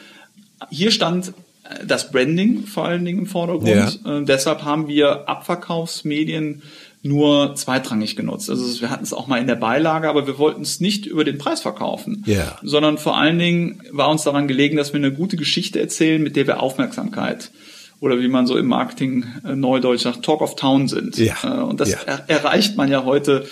Hier 0.71 0.91
stand 0.91 1.29
äh, 1.65 1.87
das 1.87 2.11
Branding 2.11 2.67
vor 2.67 2.87
allen 2.87 3.05
Dingen 3.05 3.21
im 3.21 3.27
Vordergrund. 3.27 4.01
Ja. 4.05 4.19
Äh, 4.19 4.25
deshalb 4.25 4.63
haben 4.63 4.89
wir 4.89 5.29
Abverkaufsmedien 5.29 6.63
nur 7.03 7.55
zweitrangig 7.57 8.15
genutzt. 8.15 8.49
Also 8.49 8.81
wir 8.81 8.91
hatten 8.91 9.03
es 9.03 9.13
auch 9.13 9.27
mal 9.27 9.41
in 9.41 9.49
der 9.49 9.57
Beilage, 9.57 10.09
aber 10.09 10.27
wir 10.27 10.39
wollten 10.39 10.63
es 10.63 10.79
nicht 10.79 11.05
über 11.05 11.25
den 11.25 11.37
Preis 11.37 11.61
verkaufen, 11.61 12.25
yeah. 12.29 12.59
sondern 12.63 12.97
vor 12.97 13.17
allen 13.17 13.39
Dingen 13.39 13.83
war 13.91 14.09
uns 14.09 14.23
daran 14.23 14.47
gelegen, 14.47 14.77
dass 14.77 14.93
wir 14.93 14.99
eine 14.99 15.13
gute 15.13 15.37
Geschichte 15.37 15.81
erzählen, 15.81 16.23
mit 16.23 16.37
der 16.37 16.47
wir 16.47 16.61
Aufmerksamkeit 16.61 17.51
oder 17.99 18.21
wie 18.21 18.29
man 18.29 18.47
so 18.47 18.57
im 18.57 18.67
Marketing 18.67 19.25
äh, 19.45 19.57
Neudeutsch 19.57 20.03
sagt, 20.03 20.25
Talk 20.25 20.43
of 20.43 20.55
Town 20.55 20.87
sind. 20.87 21.19
Ja. 21.19 21.35
Äh, 21.43 21.63
und 21.63 21.81
das 21.81 21.91
ja. 21.91 21.99
er 22.05 22.29
erreicht 22.29 22.77
man 22.77 22.91
ja 22.91 23.05
heute 23.05 23.47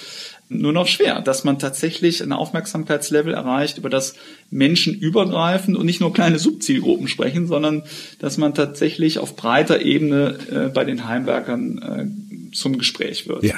nur 0.51 0.73
noch 0.73 0.89
schwer, 0.89 1.21
dass 1.21 1.45
man 1.45 1.59
tatsächlich 1.59 2.23
ein 2.23 2.33
Aufmerksamkeitslevel 2.33 3.33
erreicht, 3.33 3.79
über 3.79 3.89
das 3.89 4.15
Menschen 4.51 4.95
übergreifend 4.95 5.77
und 5.77 5.87
nicht 5.87 6.01
nur 6.01 6.13
kleine 6.13 6.39
Subzielgruppen 6.39 7.09
sprechen, 7.09 7.47
sondern 7.47 7.85
dass 8.19 8.37
man 8.37 8.53
tatsächlich 8.53 9.19
auf 9.21 9.37
breiter 9.37 9.81
Ebene 9.81 10.39
äh, 10.51 10.69
bei 10.69 10.85
den 10.85 11.07
Heimwerkern 11.07 12.51
zum 12.53 12.79
Gespräch 12.79 13.29
wird. 13.29 13.45
Ja. 13.45 13.55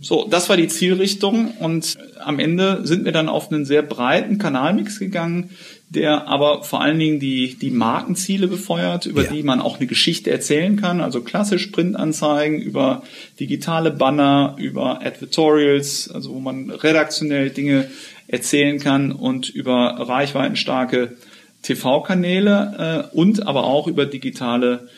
So, 0.00 0.28
das 0.28 0.48
war 0.48 0.56
die 0.56 0.68
Zielrichtung 0.68 1.56
und 1.58 1.98
am 2.20 2.38
Ende 2.38 2.80
sind 2.84 3.04
wir 3.04 3.12
dann 3.12 3.28
auf 3.28 3.50
einen 3.50 3.64
sehr 3.64 3.82
breiten 3.82 4.38
Kanalmix 4.38 4.98
gegangen, 4.98 5.50
der 5.90 6.28
aber 6.28 6.62
vor 6.64 6.82
allen 6.82 6.98
Dingen 6.98 7.18
die, 7.18 7.54
die 7.58 7.70
Markenziele 7.70 8.46
befeuert, 8.46 9.06
über 9.06 9.24
Ja. 9.24 9.32
die 9.32 9.42
man 9.42 9.60
auch 9.60 9.78
eine 9.78 9.86
Geschichte 9.86 10.30
erzählen 10.30 10.76
kann, 10.76 11.00
also 11.00 11.22
klassisch 11.22 11.68
Printanzeigen, 11.68 12.60
über 12.60 13.02
digitale 13.40 13.90
Banner, 13.90 14.54
über 14.58 15.00
Advertorials, 15.04 16.10
also 16.10 16.34
wo 16.34 16.40
man 16.40 16.70
redaktionell 16.70 17.50
Dinge 17.50 17.90
erzählen 18.26 18.78
kann 18.78 19.12
und 19.12 19.48
über 19.48 19.74
reichweitenstarke 19.98 21.16
TV-Kanäle 21.62 23.08
äh, 23.12 23.16
und 23.16 23.46
aber 23.46 23.64
auch 23.64 23.86
über 23.86 24.06
digitale 24.06 24.88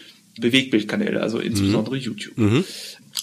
Bewegbildkanäle, 0.41 1.21
also 1.21 1.39
insbesondere 1.39 1.97
YouTube. 1.97 2.35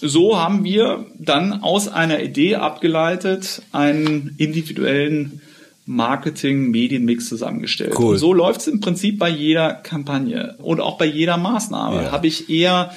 So 0.00 0.38
haben 0.38 0.64
wir 0.64 1.06
dann 1.18 1.62
aus 1.62 1.88
einer 1.88 2.22
Idee 2.22 2.56
abgeleitet 2.56 3.62
einen 3.72 4.34
individuellen 4.38 5.40
Marketing-Medienmix 5.88 7.28
zusammengestellt. 7.28 7.94
Cool. 7.98 8.12
Und 8.12 8.18
so 8.18 8.32
läuft 8.32 8.60
es 8.60 8.66
im 8.66 8.80
Prinzip 8.80 9.18
bei 9.18 9.30
jeder 9.30 9.72
Kampagne 9.74 10.54
und 10.58 10.80
auch 10.80 10.98
bei 10.98 11.06
jeder 11.06 11.36
Maßnahme. 11.38 12.04
Ja. 12.04 12.12
Habe 12.12 12.26
ich 12.26 12.50
eher 12.50 12.92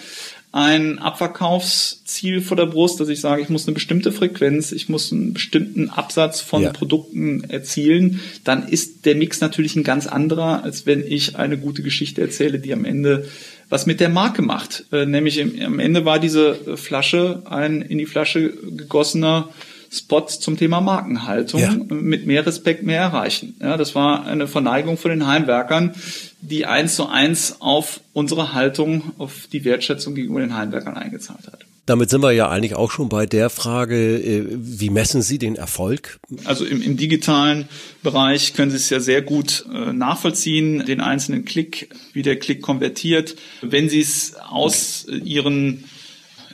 ein 0.52 1.00
Abverkaufsziel 1.00 2.42
vor 2.42 2.58
der 2.58 2.66
Brust, 2.66 3.00
dass 3.00 3.08
ich 3.08 3.22
sage, 3.22 3.42
ich 3.42 3.48
muss 3.48 3.66
eine 3.66 3.74
bestimmte 3.74 4.12
Frequenz, 4.12 4.74
ich 4.74 4.90
muss 4.90 5.12
einen 5.12 5.34
bestimmten 5.34 5.90
Absatz 5.90 6.42
von 6.42 6.64
Ja. 6.64 6.74
Produkten 6.74 7.46
erzielen, 7.46 8.20
dann 8.44 8.68
ist 8.68 9.06
der 9.06 9.16
Mix 9.16 9.40
natürlich 9.40 9.78
ein 9.78 9.86
ganz 9.86 10.08
anderer, 10.08 10.66
als 10.66 10.86
wenn 10.86 11.06
ich 11.08 11.38
eine 11.38 11.58
gute 11.58 11.84
Geschichte 11.84 12.20
erzähle, 12.20 12.60
die 12.60 12.74
am 12.74 12.84
Ende 12.84 13.30
was 13.70 13.86
mit 13.86 14.02
der 14.02 14.10
Marke 14.10 14.42
macht. 14.42 14.84
Äh, 14.92 15.06
nämlich 15.06 15.42
am 15.42 15.80
Ende 15.80 16.04
war 16.04 16.20
diese 16.20 16.76
Flasche 16.76 17.44
ein 17.46 17.82
in 17.82 17.98
die 17.98 18.06
Flasche 18.06 18.50
gegossener 18.50 19.48
Spot 19.94 20.22
zum 20.26 20.58
Thema 20.58 20.80
Markenhaltung 20.80 21.60
Ja. 21.60 21.72
mit 21.90 22.26
mehr 22.26 22.46
Respekt 22.46 22.84
mehr 22.84 23.02
erreichen. 23.02 23.56
Ja, 23.60 23.76
das 23.76 23.94
war 23.94 24.26
eine 24.26 24.48
Verneigung 24.48 24.98
von 24.98 25.12
den 25.12 25.28
Heimwerkern, 25.28 25.94
die 26.40 26.66
eins 26.66 26.96
zu 26.96 27.08
eins 27.08 27.58
auf 27.60 28.00
unsere 28.14 28.54
Haltung, 28.54 29.12
auf 29.18 29.48
die 29.52 29.66
Wertschätzung 29.66 30.16
gegenüber 30.16 30.40
den 30.40 30.56
Heimwerkern 30.56 30.96
eingezahlt 30.96 31.46
hat. 31.48 31.66
Damit 31.88 32.10
sind 32.10 32.22
wir 32.22 32.32
ja 32.32 32.48
eigentlich 32.48 32.76
auch 32.76 32.90
schon 32.92 33.10
bei 33.10 33.26
der 33.26 33.50
Frage, 33.50 34.16
äh, 34.18 34.46
wie 34.50 34.90
messen 34.92 35.22
Sie 35.24 35.40
den 35.40 35.56
Erfolg? 35.58 36.20
Also 36.46 36.64
im, 36.64 36.82
im 36.82 36.96
digitalen 36.96 37.68
Bereich 38.02 38.54
können 38.54 38.72
Sie 38.72 38.78
es 38.78 38.90
ja 38.92 39.00
sehr 39.02 39.22
gut 39.22 39.66
äh, 39.74 39.92
nachvollziehen, 39.92 40.86
den 40.86 41.02
einzelnen 41.02 41.44
Klick, 41.44 41.90
wie 42.14 42.22
der 42.22 42.38
Klick 42.40 42.62
konvertiert. 42.62 43.36
Wenn 43.62 43.90
Sie 43.90 44.00
es 44.00 44.36
aus 44.36 45.06
äh, 45.10 45.18
Ihren 45.18 45.84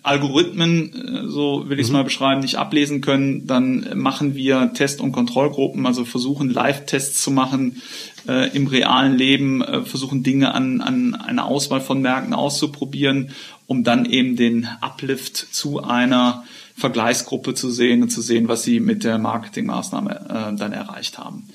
Algorithmen, 0.07 1.25
äh, 1.25 1.27
so 1.27 1.69
will 1.69 1.79
ich 1.79 1.87
es 1.87 1.91
mal 1.91 2.03
beschreiben, 2.03 2.41
nicht 2.41 2.55
ablesen 2.55 3.01
können, 3.01 3.45
dann 3.47 3.87
machen 3.95 4.35
wir 4.35 4.73
Test- 4.73 5.01
und 5.01 5.11
Kontrollgruppen, 5.11 5.85
also 5.85 6.05
versuchen 6.05 6.49
Live-Tests 6.49 7.21
zu 7.21 7.31
machen 7.31 7.81
äh, 8.27 8.55
im 8.55 8.67
realen 8.67 9.17
Leben, 9.17 9.61
äh, 9.61 9.83
versuchen 9.83 10.23
Dinge 10.23 10.53
an, 10.53 10.81
an 10.81 11.15
einer 11.15 11.45
Auswahl 11.45 11.81
von 11.81 12.01
Märkten 12.01 12.33
auszuprobieren, 12.33 13.31
um 13.67 13.83
dann 13.83 14.05
eben 14.05 14.35
den 14.35 14.67
Uplift 14.81 15.35
zu 15.35 15.83
einer 15.83 16.43
Vergleichsgruppe 16.75 17.53
zu 17.53 17.71
sehen 17.71 18.03
und 18.03 18.09
zu 18.09 18.21
sehen, 18.21 18.47
was 18.47 18.63
sie 18.63 18.79
mit 18.79 19.03
der 19.03 19.17
Marketingmaßnahme 19.17 20.51
äh, 20.53 20.57
dann 20.57 20.73
erreicht 20.73 21.17
haben. 21.17 21.49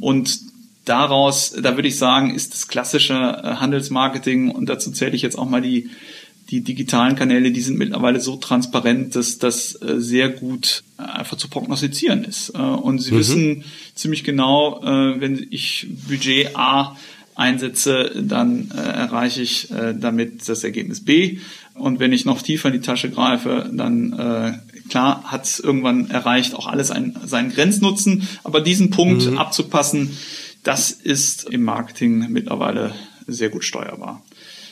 Und 0.00 0.40
daraus, 0.84 1.52
da 1.52 1.76
würde 1.76 1.88
ich 1.88 1.98
sagen, 1.98 2.34
ist 2.34 2.54
das 2.54 2.68
klassische 2.68 3.14
äh, 3.14 3.56
Handelsmarketing 3.56 4.50
und 4.50 4.68
dazu 4.68 4.90
zähle 4.90 5.12
ich 5.12 5.22
jetzt 5.22 5.38
auch 5.38 5.48
mal 5.48 5.60
die 5.60 5.90
die 6.52 6.60
digitalen 6.60 7.16
Kanäle, 7.16 7.50
die 7.50 7.62
sind 7.62 7.78
mittlerweile 7.78 8.20
so 8.20 8.36
transparent, 8.36 9.16
dass 9.16 9.38
das 9.38 9.74
äh, 9.80 9.98
sehr 9.98 10.28
gut 10.28 10.84
äh, 10.98 11.02
einfach 11.02 11.38
zu 11.38 11.48
prognostizieren 11.48 12.24
ist. 12.24 12.50
Äh, 12.50 12.58
und 12.58 12.98
sie 12.98 13.12
wissen 13.12 13.64
ziemlich 13.94 14.22
genau, 14.22 14.80
wenn 14.82 15.46
ich 15.50 15.86
Budget 16.08 16.56
A 16.56 16.96
einsetze, 17.34 18.10
dann 18.22 18.70
erreiche 18.70 19.42
ich 19.42 19.68
damit 19.68 20.48
das 20.48 20.64
Ergebnis 20.64 21.04
B. 21.04 21.38
Und 21.74 22.00
wenn 22.00 22.12
ich 22.12 22.24
noch 22.24 22.42
tiefer 22.42 22.68
in 22.68 22.74
die 22.74 22.80
Tasche 22.80 23.10
greife, 23.10 23.70
dann 23.72 24.60
klar 24.88 25.24
hat 25.24 25.44
es 25.44 25.60
irgendwann 25.60 26.10
erreicht, 26.10 26.54
auch 26.54 26.66
alles 26.66 26.90
ein, 26.90 27.14
seinen 27.24 27.52
Grenznutzen. 27.52 28.26
Aber 28.44 28.60
diesen 28.60 28.90
Punkt 28.90 29.28
abzupassen, 29.36 30.16
das 30.62 30.90
ist 30.90 31.48
im 31.48 31.62
Marketing 31.62 32.28
mittlerweile 32.30 32.94
sehr 33.26 33.48
gut 33.48 33.64
steuerbar. 33.64 34.24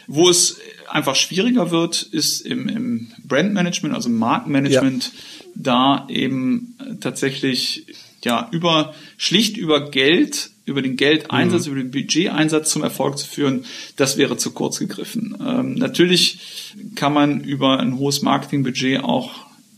Wo 0.07 0.29
es 0.29 0.59
einfach 0.89 1.15
schwieriger 1.15 1.71
wird, 1.71 2.03
ist 2.03 2.41
im, 2.41 2.69
im 2.69 3.13
Brandmanagement, 3.25 3.95
also 3.95 4.09
im 4.09 4.19
Markenmanagement, 4.19 5.13
da 5.55 6.07
eben 6.09 6.77
tatsächlich 7.01 7.87
ja 8.25 8.49
über 8.51 8.95
schlicht 9.17 9.57
über 9.57 9.91
Geld, 9.91 10.51
über 10.65 10.83
den 10.83 10.97
Geldeinsatz, 10.97 11.67
über 11.67 11.77
den 11.77 11.91
Budgeteinsatz 11.91 12.71
zum 12.71 12.83
Erfolg 12.83 13.19
zu 13.19 13.27
führen, 13.27 13.65
das 13.97 14.17
wäre 14.17 14.37
zu 14.37 14.53
kurz 14.53 14.79
gegriffen. 14.79 15.37
Ähm, 15.45 15.75
natürlich 15.75 16.75
kann 16.95 17.13
man 17.13 17.41
über 17.41 17.81
ein 17.81 17.99
hohes 17.99 18.23
Marketingbudget 18.23 19.03
auch 19.03 19.31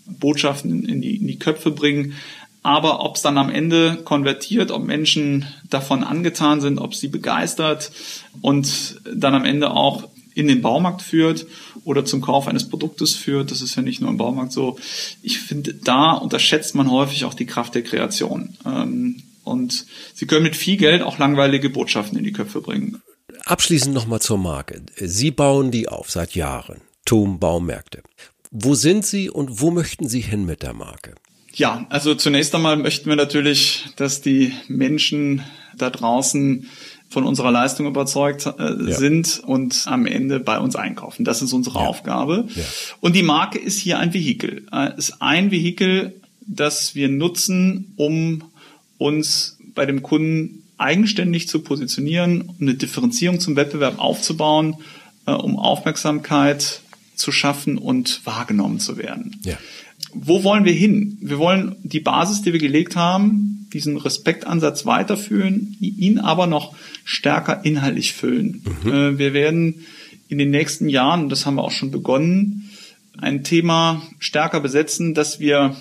Botschaften 0.07 0.85
in 0.85 1.01
die, 1.01 1.17
in 1.17 1.27
die 1.27 1.39
Köpfe 1.39 1.71
bringen. 1.71 2.15
Aber 2.63 3.05
ob 3.05 3.17
es 3.17 3.23
dann 3.23 3.39
am 3.39 3.51
Ende 3.51 3.99
konvertiert, 4.05 4.71
ob 4.71 4.85
Menschen 4.85 5.47
davon 5.69 6.05
angetan 6.05 6.61
sind, 6.61 6.79
ob 6.79 6.95
sie 6.95 7.09
begeistert 7.09 7.91
und 8.41 9.01
dann 9.13 9.35
am 9.35 9.45
Ende 9.45 9.73
auch 9.73 10.09
in 10.35 10.49
den 10.49 10.63
Baumarkt 10.63 11.03
führt 11.03 11.47
oder 11.85 12.05
zum 12.05 12.21
Kauf 12.21 12.49
eines 12.49 12.69
Produktes 12.69 13.15
führt, 13.15 13.51
das 13.51 13.61
ist 13.61 13.75
ja 13.75 13.83
nicht 13.83 14.01
nur 14.01 14.11
im 14.11 14.17
Baumarkt 14.17 14.53
so. 14.53 14.79
Ich 15.23 15.41
finde, 15.41 15.75
da 15.75 16.13
unterschätzt 16.13 16.75
man 16.75 16.91
häufig 16.91 17.25
auch 17.25 17.35
die 17.35 17.47
Kraft 17.47 17.75
der 17.75 17.83
Kreation. 17.83 18.57
Ähm, 18.65 19.23
und 19.45 19.87
sie 20.15 20.27
können 20.27 20.45
mit 20.45 20.57
viel 20.57 20.77
Geld 20.77 21.03
auch 21.03 21.19
langweilige 21.19 21.69
Botschaften 21.69 22.17
in 22.17 22.25
die 22.25 22.33
Köpfe 22.33 22.61
bringen. 22.61 23.03
Abschließend 23.45 23.93
nochmal 23.93 24.21
zur 24.21 24.39
Marke. 24.39 24.83
Sie 24.97 25.33
bauen 25.33 25.71
die 25.71 25.89
auf 25.89 26.11
seit 26.11 26.35
Jahren. 26.35 26.81
TUM 27.05 27.41
Baumärkte. 27.41 28.03
Wo 28.53 28.75
sind 28.75 29.05
Sie 29.05 29.29
und 29.31 29.61
wo 29.61 29.71
möchten 29.71 30.09
Sie 30.09 30.21
hin 30.21 30.45
mit 30.45 30.63
der 30.63 30.75
Marke? 30.75 31.15
Ja, 31.55 31.87
also 31.91 32.15
zunächst 32.15 32.55
einmal 32.55 32.77
möchten 32.77 33.09
wir 33.09 33.17
natürlich, 33.17 33.87
dass 33.97 34.21
die 34.21 34.53
Menschen 34.69 35.43
da 35.77 35.91
draußen 35.91 36.67
von 37.09 37.25
unserer 37.25 37.51
Leistung 37.51 37.87
überzeugt 37.87 38.47
äh, 38.47 38.51
Ja. 38.59 38.97
sind 38.97 39.41
und 39.45 39.83
am 39.87 40.07
Ende 40.07 40.41
bei 40.41 40.59
uns 40.59 40.77
einkaufen. 40.77 41.25
Das 41.25 41.43
ist 41.43 41.53
unsere 41.53 41.79
Aufgabe. 41.81 42.47
Ja. 42.55 42.63
Und 43.01 43.15
die 43.15 43.23
Marke 43.23 43.59
ist 43.59 43.79
hier 43.79 43.99
ein 43.99 44.15
Vehikel. 44.15 44.67
Äh, 44.73 44.97
ist 44.97 45.21
ein 45.21 45.51
Vehikel, 45.51 46.15
das 46.47 46.95
wir 46.95 47.09
nutzen, 47.09 47.93
um 47.97 48.45
uns 48.99 49.59
bei 49.75 49.85
dem 49.85 50.03
Kunden 50.03 50.63
eigenständig 50.79 51.49
zu 51.49 51.61
positionieren, 51.61 52.43
um 52.43 52.57
eine 52.61 52.75
Differenzierung 52.75 53.41
zum 53.41 53.57
Wettbewerb 53.57 53.99
aufzubauen, 53.99 54.77
äh, 55.27 55.33
um 55.33 55.59
Aufmerksamkeit 55.59 56.81
zu 57.15 57.31
schaffen 57.31 57.77
und 57.79 58.25
wahrgenommen 58.25 58.81
zu 58.81 58.97
werden 58.97 59.39
Ja. 59.45 59.57
Wo 60.15 60.45
wollen 60.45 60.65
wir 60.65 60.73
hin? 60.73 61.19
Wir 61.21 61.39
wollen 61.39 61.77
die 61.83 62.01
Basis, 62.01 62.43
die 62.43 62.53
wir 62.53 62.61
gelegt 62.61 62.97
haben, 62.97 63.69
diesen 63.73 63.97
Respektansatz 63.97 64.85
weiterführen, 64.85 65.77
ihn 65.81 66.19
aber 66.19 66.47
noch 66.47 66.75
stärker 67.05 67.65
inhaltlich 67.65 68.13
füllen. 68.13 68.63
Äh, 68.85 69.19
Wir 69.19 69.33
werden 69.33 69.87
in 70.29 70.39
den 70.39 70.51
nächsten 70.51 70.89
Jahren, 70.89 71.25
und 71.25 71.29
das 71.31 71.47
haben 71.47 71.57
wir 71.57 71.65
auch 71.65 71.71
schon 71.71 71.91
begonnen, 71.91 72.71
ein 73.19 73.45
Thema 73.45 74.03
stärker 74.19 74.61
besetzen, 74.61 75.15
dass 75.15 75.41
wir 75.41 75.77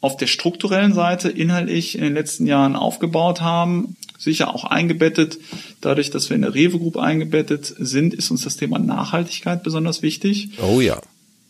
auf 0.00 0.16
der 0.16 0.26
strukturellen 0.26 0.92
Seite 0.94 1.28
inhaltlich 1.28 1.96
in 1.96 2.02
den 2.02 2.14
letzten 2.14 2.46
Jahren 2.46 2.76
aufgebaut 2.76 3.40
haben, 3.40 3.96
sicher 4.16 4.54
auch 4.54 4.64
eingebettet. 4.64 5.38
Dadurch, 5.80 6.10
dass 6.10 6.30
wir 6.30 6.36
in 6.36 6.42
der 6.42 6.54
Rewe 6.54 6.78
Group 6.78 6.96
eingebettet 6.96 7.74
sind, 7.78 8.14
ist 8.14 8.30
uns 8.30 8.42
das 8.42 8.56
Thema 8.56 8.78
Nachhaltigkeit 8.78 9.62
besonders 9.62 10.02
wichtig. 10.02 10.50
Oh 10.60 10.80
ja. 10.80 11.00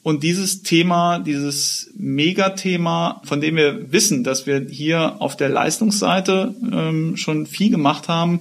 Und 0.02 0.22
dieses 0.22 0.62
Thema, 0.62 1.18
dieses 1.18 1.90
Megathema, 1.96 3.20
von 3.24 3.40
dem 3.40 3.56
wir 3.56 3.92
wissen, 3.92 4.24
dass 4.24 4.46
wir 4.46 4.66
hier 4.68 5.20
auf 5.20 5.36
der 5.36 5.48
Leistungsseite 5.48 6.54
ähm, 6.72 7.16
schon 7.16 7.46
viel 7.46 7.70
gemacht 7.70 8.08
haben, 8.08 8.40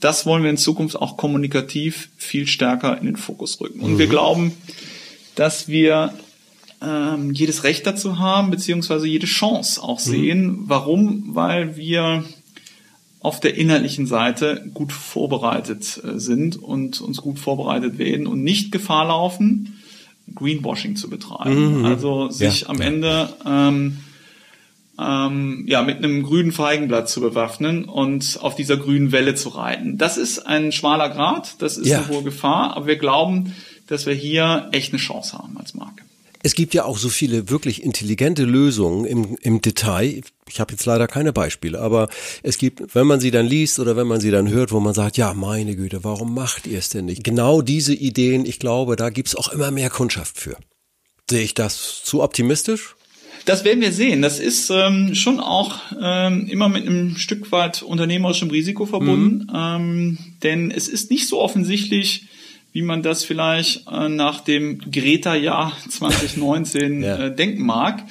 das 0.00 0.26
wollen 0.26 0.42
wir 0.42 0.50
in 0.50 0.56
Zukunft 0.56 0.96
auch 0.96 1.16
kommunikativ 1.16 2.10
viel 2.16 2.46
stärker 2.46 2.98
in 2.98 3.06
den 3.06 3.16
Fokus 3.16 3.60
rücken. 3.60 3.80
Und 3.80 3.98
wir 3.98 4.08
glauben, 4.08 4.52
dass 5.34 5.68
wir 5.68 6.12
ähm, 6.82 7.32
jedes 7.32 7.64
Recht 7.64 7.86
dazu 7.86 8.18
haben, 8.18 8.50
beziehungsweise 8.50 9.06
jede 9.06 9.26
Chance 9.26 9.82
auch 9.82 10.00
sehen. 10.00 10.64
Warum? 10.66 11.34
Weil 11.34 11.76
wir 11.76 12.24
auf 13.20 13.38
der 13.38 13.56
inhaltlichen 13.56 14.06
Seite 14.06 14.68
gut 14.74 14.92
vorbereitet 14.92 16.02
äh, 16.04 16.18
sind 16.18 16.56
und 16.56 17.00
uns 17.00 17.18
gut 17.18 17.38
vorbereitet 17.38 17.98
werden 17.98 18.26
und 18.26 18.42
nicht 18.42 18.72
Gefahr 18.72 19.06
laufen, 19.06 19.78
Greenwashing 20.34 20.96
zu 20.96 21.08
betreiben. 21.10 21.84
Also 21.84 22.28
sich 22.30 22.62
Ja, 22.62 22.68
am. 22.68 22.80
Ende 22.80 23.28
ähm, 23.46 23.98
ähm, 24.98 25.64
ja, 25.66 25.82
mit 25.82 25.98
einem 25.98 26.22
grünen 26.22 26.52
Feigenblatt 26.52 27.08
zu 27.08 27.20
bewaffnen 27.20 27.84
und 27.86 28.38
auf 28.42 28.54
dieser 28.54 28.76
grünen 28.76 29.10
Welle 29.10 29.34
zu 29.34 29.48
reiten. 29.48 29.96
Das 29.98 30.16
ist 30.18 30.40
ein 30.40 30.70
schmaler 30.72 31.08
Grad, 31.08 31.60
das 31.62 31.78
ist 31.78 31.88
Ja. 31.88 31.98
eine 32.02 32.08
hohe 32.08 32.22
Gefahr, 32.22 32.76
aber 32.76 32.86
wir 32.86 32.96
glauben, 32.96 33.54
dass 33.86 34.06
wir 34.06 34.14
hier 34.14 34.68
echt 34.72 34.92
eine 34.92 35.00
Chance 35.00 35.38
haben 35.38 35.56
als 35.58 35.74
Marke. 35.74 36.04
Es 36.42 36.54
gibt 36.54 36.74
ja 36.74 36.84
auch 36.84 36.98
so 36.98 37.08
viele 37.08 37.50
wirklich 37.50 37.82
intelligente 37.82 38.44
Lösungen 38.44 39.04
im, 39.04 39.36
im 39.42 39.60
Detail. 39.60 40.22
Ich 40.48 40.60
habe 40.60 40.72
jetzt 40.72 40.84
leider 40.86 41.06
keine 41.06 41.32
Beispiele, 41.32 41.80
aber 41.80 42.08
es 42.42 42.58
gibt, 42.58 42.94
wenn 42.94 43.06
man 43.06 43.20
sie 43.20 43.30
dann 43.30 43.46
liest 43.46 43.78
oder 43.78 43.96
wenn 43.96 44.08
man 44.08 44.20
sie 44.20 44.30
dann 44.30 44.48
hört, 44.48 44.72
wo 44.72 44.80
man 44.80 44.94
sagt, 44.94 45.16
ja, 45.16 45.34
meine 45.34 45.76
Güte, 45.76 46.02
warum 46.02 46.34
macht 46.34 46.66
ihr 46.66 46.78
es 46.78 46.88
denn 46.88 47.04
nicht? 47.04 47.22
Genau 47.22 47.62
diese 47.62 47.94
Ideen, 47.94 48.44
ich 48.44 48.58
glaube, 48.58 48.96
da 48.96 49.10
gibt's 49.10 49.36
auch 49.36 49.52
immer 49.52 49.70
mehr 49.70 49.90
Kundschaft 49.90 50.38
für. 50.38 50.56
Sehe 51.30 51.42
ich 51.42 51.54
das 51.54 52.02
zu 52.04 52.22
optimistisch? 52.22 52.96
Das 53.44 53.64
werden 53.64 53.80
wir 53.80 53.92
sehen. 53.92 54.22
Das 54.22 54.38
ist 54.38 54.70
ähm, 54.70 55.14
schon 55.14 55.40
auch 55.40 55.78
ähm, 56.00 56.46
immer 56.48 56.68
mit 56.68 56.86
einem 56.86 57.16
Stück 57.16 57.50
weit 57.50 57.82
unternehmerischem 57.82 58.50
Risiko 58.50 58.86
verbunden, 58.86 59.46
mhm. 59.48 59.54
ähm, 59.54 60.18
denn 60.42 60.70
es 60.70 60.88
ist 60.88 61.10
nicht 61.10 61.28
so 61.28 61.40
offensichtlich, 61.40 62.26
wie 62.72 62.82
man 62.82 63.02
das 63.02 63.24
vielleicht 63.24 63.86
äh, 63.88 64.08
nach 64.08 64.40
dem 64.40 64.78
Greta-Jahr 64.90 65.76
2019 65.88 67.02
ja. 67.02 67.26
äh, 67.26 67.34
denken 67.34 67.62
mag, 67.62 68.04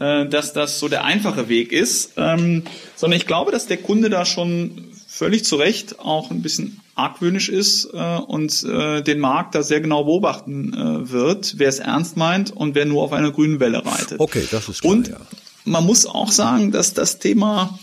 äh, 0.00 0.26
dass 0.26 0.52
das 0.52 0.78
so 0.78 0.88
der 0.88 1.04
einfache 1.04 1.48
Weg 1.48 1.72
ist, 1.72 2.12
ähm, 2.16 2.64
sondern 2.96 3.18
ich 3.18 3.26
glaube, 3.26 3.52
dass 3.52 3.66
der 3.66 3.76
Kunde 3.78 4.10
da 4.10 4.24
schon 4.24 4.84
völlig 5.06 5.44
zu 5.44 5.56
Recht 5.56 5.98
auch 6.00 6.30
ein 6.30 6.42
bisschen 6.42 6.80
argwöhnisch 6.94 7.48
ist 7.48 7.88
äh, 7.92 8.16
und 8.18 8.64
äh, 8.64 9.02
den 9.02 9.18
Markt 9.18 9.54
da 9.54 9.62
sehr 9.62 9.80
genau 9.80 10.04
beobachten 10.04 10.74
äh, 10.74 11.10
wird, 11.10 11.54
wer 11.58 11.68
es 11.68 11.78
ernst 11.78 12.16
meint 12.16 12.50
und 12.54 12.74
wer 12.74 12.86
nur 12.86 13.02
auf 13.02 13.12
einer 13.12 13.30
grünen 13.30 13.60
Welle 13.60 13.84
reitet. 13.84 14.18
Okay, 14.18 14.46
das 14.50 14.68
ist 14.68 14.80
klar, 14.80 14.92
Und 14.92 15.08
ja. 15.08 15.16
man 15.64 15.84
muss 15.84 16.06
auch 16.06 16.30
sagen, 16.30 16.72
dass 16.72 16.94
das 16.94 17.18
Thema 17.18 17.78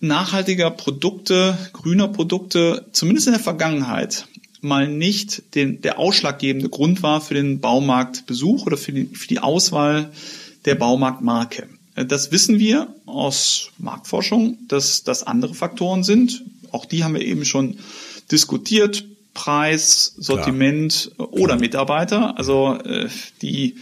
nachhaltiger 0.00 0.70
Produkte, 0.70 1.56
grüner 1.72 2.08
Produkte, 2.08 2.86
zumindest 2.90 3.28
in 3.28 3.34
der 3.34 3.42
Vergangenheit, 3.42 4.26
mal 4.62 4.88
nicht 4.88 5.54
den, 5.54 5.82
der 5.82 5.98
ausschlaggebende 5.98 6.68
Grund 6.68 7.02
war 7.02 7.20
für 7.20 7.34
den 7.34 7.60
Baumarktbesuch 7.60 8.66
oder 8.66 8.76
für 8.76 8.92
die, 8.92 9.06
für 9.06 9.28
die 9.28 9.40
Auswahl 9.40 10.12
der 10.64 10.76
Baumarktmarke. 10.76 11.68
Äh, 11.94 12.06
das 12.06 12.32
wissen 12.32 12.58
wir 12.58 12.94
aus 13.06 13.70
Marktforschung, 13.78 14.58
dass 14.68 15.02
das 15.02 15.24
andere 15.24 15.54
Faktoren 15.54 16.04
sind. 16.04 16.44
Auch 16.70 16.86
die 16.86 17.04
haben 17.04 17.14
wir 17.14 17.22
eben 17.22 17.44
schon 17.44 17.78
diskutiert. 18.30 19.04
Preis, 19.34 20.14
Sortiment 20.18 21.12
Klar. 21.16 21.32
oder. 21.32 21.56
Mitarbeiter. 21.58 22.36
Also 22.38 22.78
äh, 22.84 23.08
die 23.40 23.76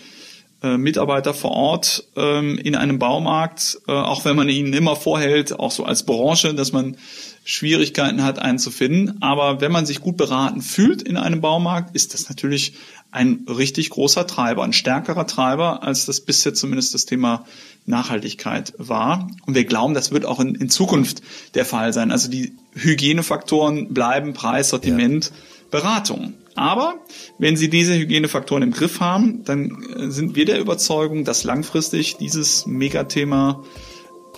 äh, 0.63 0.77
Mitarbeiter 0.77 1.35
vor 1.35 1.53
Ort 1.53 2.05
ähm, 2.17 2.59
in 2.59 2.77
einem 2.77 2.99
Baumarkt, 2.99 3.79
äh, 3.89 3.93
auch 3.93 4.25
wenn 4.25 4.37
man 4.37 4.49
ihnen 4.49 4.73
immer 4.73 4.97
vorhält, 4.97 5.59
auch 5.59 5.71
so 5.71 5.85
als 5.85 6.05
Branche, 6.05 6.55
dass 6.55 6.73
man 6.73 6.97
Schwierigkeiten 7.45 8.23
hat, 8.23 8.39
einen 8.39 8.59
zu 8.59 8.71
finden. 8.71 9.23
Aber 9.23 9.61
wenn 9.61 9.73
man 9.73 9.87
sich 9.87 10.01
gut 10.01 10.17
beraten 10.17 10.61
fühlt 10.61 11.03
in 11.03 11.17
einem 11.17 11.41
Baumarkt, 11.41 11.97
ist 11.97 12.15
das 12.15 12.29
natürlich 12.29 12.75
ein 13.11 13.47
richtig 13.49 13.91
großer 13.91 14.27
Treiber, 14.27 14.63
ein 14.63 14.73
stärkerer 14.73 15.27
Treiber, 15.27 15.83
als 15.83 16.07
das 16.07 16.21
bisher 16.21 16.55
zumindest 16.55 16.95
das 16.95 17.07
Thema 17.07 17.45
Nachhaltigkeit 17.87 18.73
war. 18.79 19.29
Und 19.47 19.55
wir 19.55 19.65
glauben, 19.65 19.95
das 19.95 20.13
wird 20.13 20.25
auch 20.25 20.39
in, 20.41 20.55
in 20.55 20.69
Zukunft 20.69 21.23
der 21.55 21.65
Fall 21.65 21.93
sein. 21.93 22.13
Also 22.13 22.31
die 22.31 22.53
Hygienefaktoren 22.75 23.93
bleiben 23.93 24.33
Preis, 24.33 24.69
Sortiment, 24.69 25.27
ja. 25.27 25.33
Beratung. 25.71 26.35
Aber 26.55 26.97
wenn 27.39 27.57
Sie 27.57 27.71
diese 27.71 27.95
Hygienefaktoren 27.95 28.63
im 28.63 28.73
Griff 28.73 29.01
haben, 29.01 29.45
dann 29.45 29.85
äh, 29.97 30.11
sind 30.11 30.35
wir 30.37 30.45
der 30.45 30.61
Überzeugung, 30.61 31.25
dass 31.25 31.45
langfristig 31.45 32.17
dieses 32.17 32.67
Megathema 32.67 33.63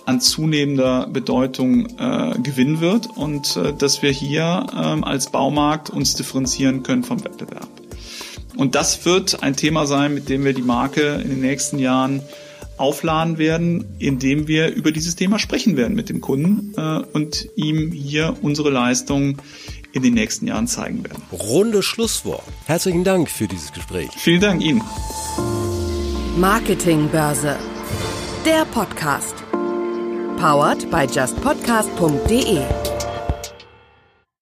an 0.05 0.19
zunehmender 0.19 1.07
Bedeutung 1.07 1.87
äh, 1.97 2.37
gewinnen 2.39 2.81
wird 2.81 3.07
und 3.15 3.55
äh, 3.55 3.73
dass 3.73 4.01
wir 4.01 4.11
hier 4.11 4.67
ähm, 4.75 5.03
als 5.03 5.31
Baumarkt 5.31 5.89
uns 5.89 6.15
differenzieren 6.15 6.83
können 6.83 7.03
vom 7.03 7.23
Wettbewerb. 7.23 7.69
Und 8.55 8.75
das 8.75 9.05
wird 9.05 9.41
ein 9.41 9.55
Thema 9.55 9.87
sein, 9.87 10.13
mit 10.13 10.29
dem 10.29 10.43
wir 10.45 10.53
die 10.53 10.61
Marke 10.61 11.19
in 11.23 11.29
den 11.29 11.41
nächsten 11.41 11.79
Jahren 11.79 12.21
aufladen 12.77 13.37
werden, 13.37 13.85
indem 13.99 14.47
wir 14.47 14.73
über 14.73 14.91
dieses 14.91 15.15
Thema 15.15 15.39
sprechen 15.39 15.77
werden 15.77 15.95
mit 15.95 16.09
dem 16.09 16.21
Kunden 16.21 16.73
äh, 16.75 16.99
und 17.13 17.47
ihm 17.55 17.91
hier 17.91 18.35
unsere 18.41 18.69
Leistung 18.69 19.37
in 19.93 20.03
den 20.03 20.13
nächsten 20.13 20.47
Jahren 20.47 20.67
zeigen 20.67 21.03
werden. 21.03 21.21
Runde 21.31 21.81
Schlusswort. 21.81 22.43
Herzlichen 22.65 23.03
Dank 23.03 23.29
für 23.29 23.47
dieses 23.47 23.71
Gespräch. 23.71 24.09
Vielen 24.17 24.41
Dank 24.41 24.61
Ihnen. 24.61 24.81
Marketingbörse. 26.37 27.55
Der 28.45 28.65
Podcast. 28.65 29.35
Powered 30.37 30.89
by 30.91 31.05
justpodcast.de 31.05 32.92